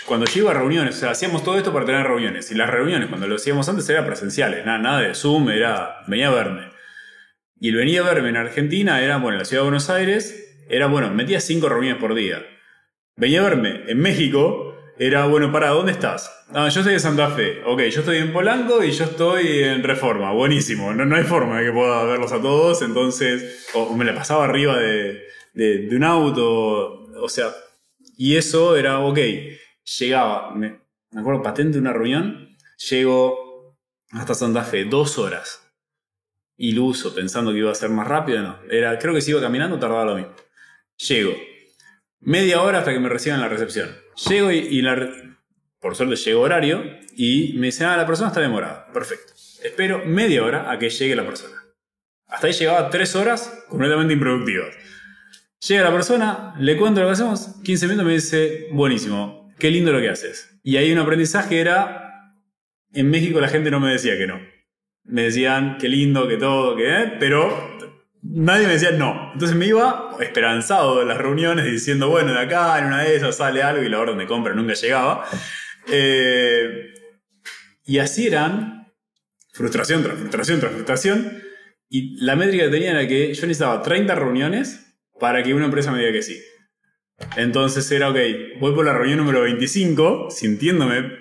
[0.05, 2.51] cuando yo iba a reuniones, hacíamos todo esto para tener reuniones.
[2.51, 6.27] Y las reuniones, cuando lo hacíamos antes, eran presenciales, nada, nada de Zoom, era, venía
[6.27, 6.69] a verme.
[7.59, 10.65] Y el venía a verme en Argentina era, bueno, en la ciudad de Buenos Aires,
[10.69, 12.45] era, bueno, metía cinco reuniones por día.
[13.15, 16.31] Venía a verme en México, era, bueno, para, ¿dónde estás?
[16.53, 17.61] Ah, yo estoy de Santa Fe.
[17.65, 20.31] Ok, yo estoy en Polanco y yo estoy en Reforma.
[20.31, 20.93] Buenísimo.
[20.93, 22.81] No, no hay forma de que pueda verlos a todos.
[22.81, 25.23] Entonces, o, me la pasaba arriba de,
[25.53, 27.05] de, un auto.
[27.21, 27.49] O sea,
[28.17, 29.19] y eso era, ok,
[29.99, 30.79] llegaba, me,
[31.15, 32.57] acuerdo patente de una reunión,
[32.89, 33.77] llego
[34.11, 35.63] hasta Santa Fe, dos horas.
[36.57, 38.59] Iluso, pensando que iba a ser más rápido, no.
[38.69, 40.33] Era, creo que si iba caminando tardaba lo mismo.
[40.97, 41.35] Llego.
[42.19, 43.95] Media hora hasta que me reciban la recepción.
[44.27, 44.95] Llego y, la,
[45.79, 46.83] por suerte llego horario
[47.15, 48.91] y me dicen, ah, la persona está demorada.
[48.91, 49.33] Perfecto.
[49.63, 51.55] Espero media hora a que llegue la persona.
[52.25, 54.75] Hasta ahí llegaba tres horas completamente improductivas.
[55.67, 59.91] Llega la persona, le cuento lo que hacemos, 15 minutos me dice, buenísimo, qué lindo
[59.91, 60.59] lo que haces.
[60.63, 62.33] Y ahí un aprendizaje era,
[62.93, 64.39] en México la gente no me decía que no.
[65.03, 67.77] Me decían, qué lindo, que todo, que, eh", pero
[68.21, 69.31] nadie me decía no.
[69.33, 73.37] Entonces me iba esperanzado de las reuniones diciendo, bueno, de acá, en una de esas
[73.37, 75.25] sale algo y la orden de compra nunca llegaba.
[75.87, 76.93] Eh,
[77.85, 78.91] y así eran,
[79.53, 81.43] frustración tras frustración tras frustración.
[81.89, 85.91] Y la métrica que tenía era que yo necesitaba 30 reuniones para que una empresa
[85.91, 86.37] me diga que sí.
[87.35, 88.17] Entonces era, ok,
[88.59, 91.11] voy por la reunión número 25, sintiéndome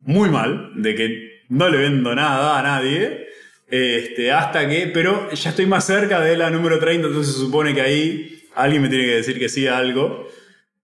[0.00, 3.28] muy mal de que no le vendo nada a nadie,
[3.68, 7.74] este, hasta que, pero ya estoy más cerca de la número 30, entonces se supone
[7.74, 10.28] que ahí alguien me tiene que decir que sí a algo.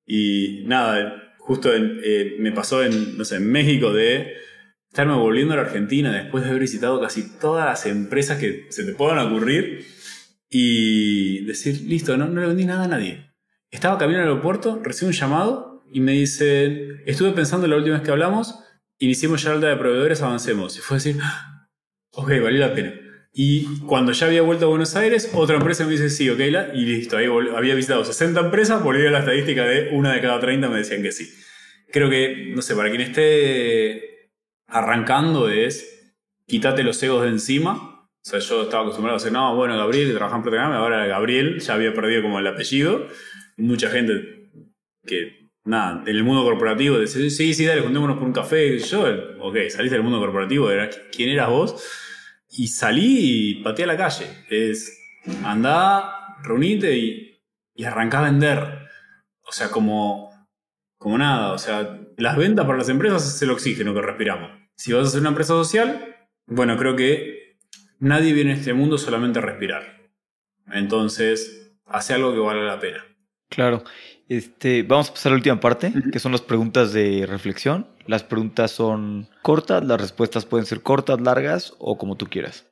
[0.07, 4.35] Y nada, justo eh, me pasó en, no sé, en México de
[4.89, 8.85] estarme volviendo a la Argentina después de haber visitado casi todas las empresas que se
[8.85, 9.87] te puedan ocurrir
[10.49, 13.30] y decir, listo, no, no le vendí nada a nadie.
[13.71, 18.05] Estaba caminando al aeropuerto, recibo un llamado y me dicen, estuve pensando la última vez
[18.05, 18.59] que hablamos,
[18.99, 20.77] iniciemos ya la alta de proveedores, avancemos.
[20.77, 21.69] Y fue decir, ah,
[22.13, 22.95] ok, valió la pena.
[23.33, 26.41] Y cuando ya había vuelto a Buenos Aires, otra empresa me dice, sí, ok,
[26.75, 27.17] y listo.
[27.17, 30.79] Ahí había visitado 60 empresas, volví a la estadística de una de cada 30 me
[30.79, 31.33] decían que sí.
[31.93, 34.33] Creo que, no sé, para quien esté
[34.67, 36.15] arrancando es,
[36.47, 37.73] quítate los egos de encima.
[37.73, 41.61] O sea, yo estaba acostumbrado a decir, no, bueno, Gabriel, que en Protegrama, ahora Gabriel,
[41.61, 43.07] ya había perdido como el apellido
[43.57, 44.51] mucha gente
[45.07, 48.79] que nada, en el mundo corporativo, decir, sí, sí, dale, juntémonos por un café.
[48.79, 49.05] Yo,
[49.41, 51.85] ok, saliste del mundo corporativo, era, ¿quién eras vos?
[52.49, 54.27] Y salí y pateé a la calle.
[54.49, 54.99] Es,
[55.45, 57.41] andá, reunite y,
[57.75, 58.89] y arrancá a vender.
[59.43, 60.31] O sea, como,
[60.99, 64.51] como nada, o sea, las ventas para las empresas es el oxígeno que respiramos.
[64.77, 67.57] Si vas a ser una empresa social, bueno, creo que
[67.99, 70.11] nadie viene a este mundo solamente a respirar.
[70.73, 73.05] Entonces, hace algo que vale la pena.
[73.51, 73.85] Claro.
[74.29, 77.89] Este, vamos a pasar a la última parte, que son las preguntas de reflexión.
[78.07, 82.67] Las preguntas son cortas, las respuestas pueden ser cortas, largas o como tú quieras.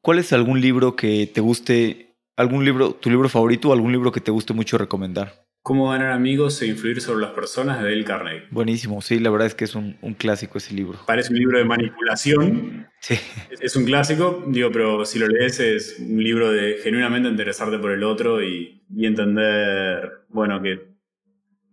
[0.00, 4.12] ¿Cuál es algún libro que te guste, algún libro, tu libro favorito o algún libro
[4.12, 5.43] que te guste mucho recomendar?
[5.64, 8.48] Cómo ganar amigos e influir sobre las personas de Dale Carnegie.
[8.50, 10.98] Buenísimo, sí, la verdad es que es un, clásico ese libro.
[11.06, 12.86] Parece un libro de manipulación.
[13.00, 13.14] Sí.
[13.62, 17.92] Es un clásico, digo, pero si lo lees es un libro de genuinamente interesarte por
[17.92, 20.96] el otro y, entender, bueno, que,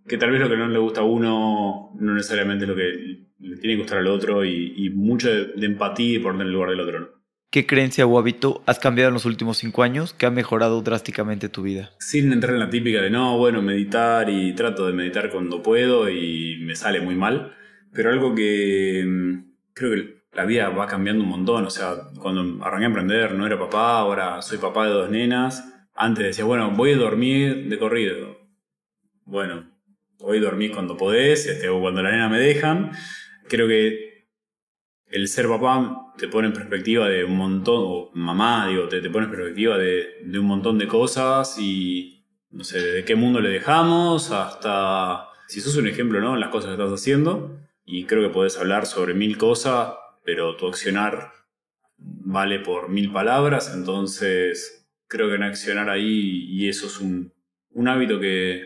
[0.08, 3.26] que tal vez lo que no le gusta a uno no necesariamente es lo que
[3.40, 6.70] le tiene que gustar al otro y, mucho de, empatía y poner en el lugar
[6.70, 7.00] del otro.
[7.02, 7.21] ¿no?
[7.52, 11.50] ¿Qué creencia o hábito has cambiado en los últimos cinco años que ha mejorado drásticamente
[11.50, 11.92] tu vida?
[12.00, 16.10] Sin entrar en la típica de no, bueno, meditar y trato de meditar cuando puedo
[16.10, 17.54] y me sale muy mal,
[17.92, 22.64] pero algo que mm, creo que la vida va cambiando un montón, o sea, cuando
[22.64, 25.62] arranqué a emprender no era papá, ahora soy papá de dos nenas,
[25.94, 28.40] antes decía, bueno, voy a dormir de corrido.
[29.26, 29.70] Bueno,
[30.20, 32.92] voy a dormir cuando podés, este, o cuando la nena me dejan.
[33.50, 34.11] Creo que
[35.12, 39.10] el ser papá te pone en perspectiva de un montón, o mamá, digo, te, te
[39.10, 43.50] pone en perspectiva de, un montón de cosas y, no sé, de qué mundo le
[43.50, 46.34] dejamos hasta, si sos un ejemplo, ¿no?
[46.36, 47.60] En las cosas que estás haciendo.
[47.84, 49.94] Y creo que podés hablar sobre mil cosas,
[50.24, 51.32] pero tu accionar
[51.98, 57.34] vale por mil palabras, entonces creo que en accionar ahí, y eso es un,
[57.72, 58.66] un hábito que,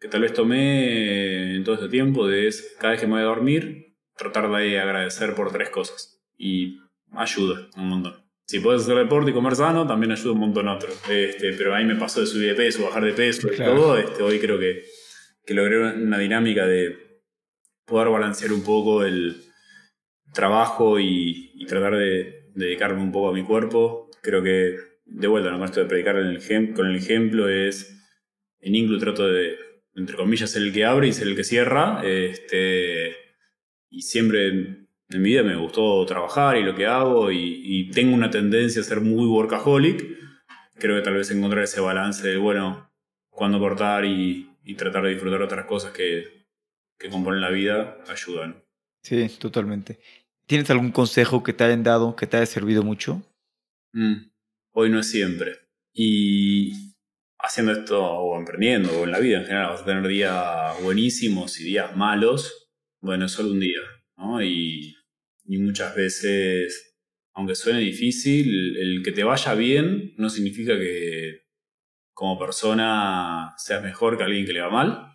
[0.00, 3.22] que tal vez tomé en todo este tiempo, de es cada vez que me voy
[3.22, 6.20] a dormir, tratar de agradecer por tres cosas.
[6.36, 6.80] Y
[7.12, 8.24] ayuda un montón.
[8.46, 10.90] Si puedes hacer deporte y comer sano, también ayuda un montón otro.
[11.08, 13.96] Este, pero ahí me pasó de subir de peso, bajar de peso y todo.
[13.96, 14.84] Este, hoy creo que,
[15.46, 17.22] que logré una dinámica de
[17.86, 19.36] poder balancear un poco el
[20.34, 24.10] trabajo y, tratar de, dedicarme un poco a mi cuerpo.
[24.20, 25.58] Creo que, de vuelta, ¿no?
[25.58, 27.98] con esto de predicar el con el ejemplo es,
[28.60, 29.56] en Inclu trato de,
[29.94, 32.02] entre comillas, ser el que abre y ser el que cierra.
[32.04, 33.23] Este,
[33.94, 38.30] y siempre en mi vida me gustó trabajar y lo que hago y, tengo una
[38.30, 40.18] tendencia a ser muy workaholic.
[40.74, 42.90] Creo que tal vez encontrar ese balance de, bueno,
[43.30, 46.46] cuándo cortar y, tratar de disfrutar otras cosas que,
[46.98, 48.64] que componen la vida ayudan.
[49.02, 50.00] Sí, totalmente.
[50.46, 53.22] ¿Tienes algún consejo que te hayan dado que te haya servido mucho?
[53.92, 54.30] Mm,
[54.72, 55.52] hoy no es siempre.
[55.92, 56.94] Y
[57.38, 61.60] haciendo esto o emprendiendo o en la vida en general vas a tener días buenísimos
[61.60, 62.63] y días malos
[63.04, 63.80] bueno, es solo un día,
[64.16, 64.42] ¿no?
[64.42, 64.96] Y,
[65.46, 66.96] muchas veces,
[67.34, 71.42] aunque suene difícil, el que te vaya bien no significa que
[72.14, 75.10] como persona seas mejor que alguien que le va mal.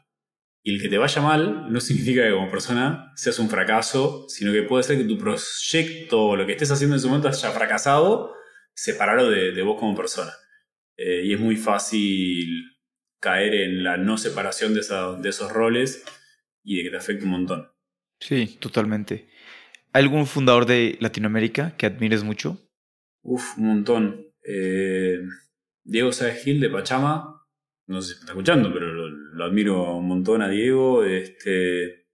[0.62, 4.52] Y el que te vaya mal no significa que como persona seas un fracaso, sino
[4.52, 7.50] que puede ser que tu proyecto o lo que estés haciendo en ese momento haya
[7.50, 8.34] fracasado,
[8.76, 10.32] separarlo de, vos como persona.
[10.96, 12.78] Eh, y es muy fácil
[13.20, 14.82] caer en la no separación de
[15.30, 16.04] esos roles
[16.64, 17.79] y de que te afecte un montón.
[18.20, 19.30] Sí, totalmente.
[19.94, 22.58] ¿Hay algún fundador de Latinoamérica que admires mucho?
[23.22, 24.26] Uf, un montón.
[24.44, 25.20] Eh,
[25.84, 27.46] Diego Sáez Gil de Pachama,
[27.88, 31.04] no sé si me está escuchando, pero lo, admiro un montón a Diego.
[31.04, 32.08] Este,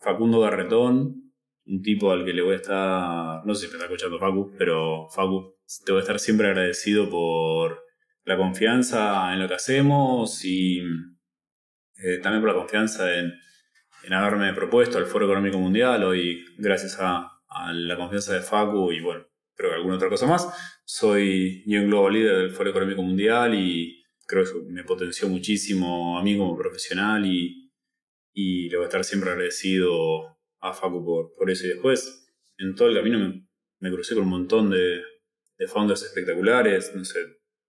[0.00, 1.32] Facundo Garretón,
[1.66, 4.52] un tipo al que le voy a estar, no sé si me está escuchando Facu,
[4.58, 7.84] pero Facu, te voy a estar siempre agradecido por
[8.24, 10.80] la confianza en lo que hacemos y
[11.98, 13.32] eh, también por la confianza en,
[14.06, 17.32] en haberme propuesto al Foro Económico Mundial, hoy gracias a,
[17.72, 20.46] la confianza de Facu y bueno, creo que alguna otra cosa más,
[20.84, 26.22] soy Young Global Leader del Foro Económico Mundial y creo que me potenció muchísimo a
[26.22, 27.72] mí como profesional y,
[28.32, 31.66] y le voy a estar siempre agradecido a Facu por, por eso.
[31.66, 32.28] Y después,
[32.58, 33.18] en todo el camino
[33.80, 35.02] me, crucé con un montón de,
[35.58, 37.20] de founders espectaculares, no sé,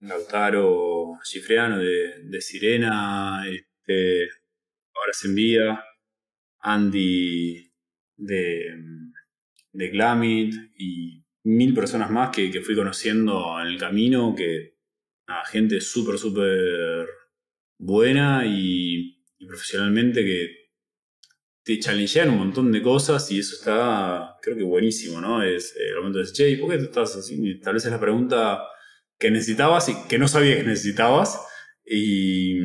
[0.01, 4.27] Lautaro Cifreano de, de Sirena, este,
[4.93, 5.83] ahora se envía,
[6.59, 7.71] Andy
[8.17, 8.65] de,
[9.71, 14.75] de Glamit y mil personas más que, fui conociendo en el camino, que
[15.27, 17.07] a gente súper, súper
[17.77, 20.49] buena y, profesionalmente que
[21.63, 25.43] te challengean un montón de cosas y eso está, creo que buenísimo, ¿no?
[25.43, 27.59] Es el momento de decir, che, ¿por qué estás así?
[27.59, 28.63] Tal vez es la pregunta
[29.19, 31.39] que necesitabas y que no sabías que necesitabas
[31.85, 32.57] y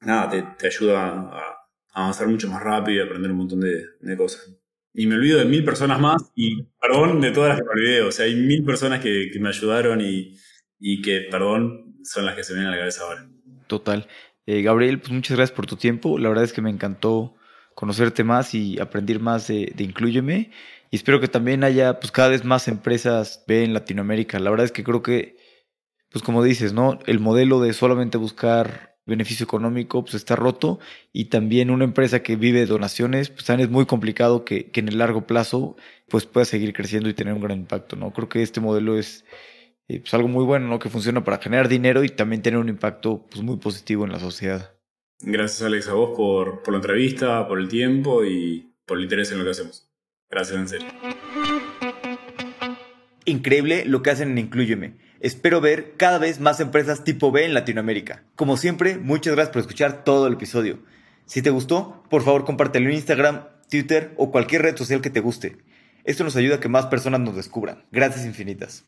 [0.00, 1.57] nada, te, te ayuda a
[1.98, 4.54] avanzar mucho más rápido y aprender un montón de, de cosas.
[4.94, 8.02] Y me olvido de mil personas más y perdón de todas las que me olvidé.
[8.02, 10.36] O sea, hay mil personas que, que me ayudaron y,
[10.78, 13.28] y, que, perdón, son las que se vienen a la cabeza ahora.
[13.66, 14.08] Total.
[14.46, 16.18] Eh, Gabriel, pues muchas gracias por tu tiempo.
[16.18, 17.34] La verdad es que me encantó
[17.74, 20.50] conocerte más y aprender más de, de Incluyeme.
[20.90, 24.38] Y espero que también haya pues cada vez más empresas B en Latinoamérica.
[24.38, 25.36] La verdad es que creo que,
[26.10, 26.98] pues como dices, ¿no?
[27.06, 30.78] El modelo de solamente buscar beneficio económico pues está roto
[31.12, 34.80] y también una empresa que vive de donaciones pues también es muy complicado que, que
[34.80, 35.76] en el largo plazo
[36.08, 38.12] pues pueda seguir creciendo y tener un gran impacto, ¿no?
[38.12, 39.24] Creo que este modelo es
[39.88, 40.78] eh, pues algo muy bueno, ¿no?
[40.78, 44.20] Que funciona para generar dinero y también tener un impacto pues muy positivo en la
[44.20, 44.74] sociedad.
[45.20, 49.32] Gracias Alex a vos por, por la entrevista, por el tiempo y por el interés
[49.32, 49.90] en lo que hacemos.
[50.30, 50.88] Gracias en serio.
[53.28, 54.94] Increíble lo que hacen en Incluyeme.
[55.20, 58.22] Espero ver cada vez más empresas tipo B en Latinoamérica.
[58.36, 60.78] Como siempre, muchas gracias por escuchar todo el episodio.
[61.26, 65.20] Si te gustó, por favor compártelo en Instagram, Twitter o cualquier red social que te
[65.20, 65.58] guste.
[66.04, 67.84] Esto nos ayuda a que más personas nos descubran.
[67.92, 68.76] Gracias infinitas.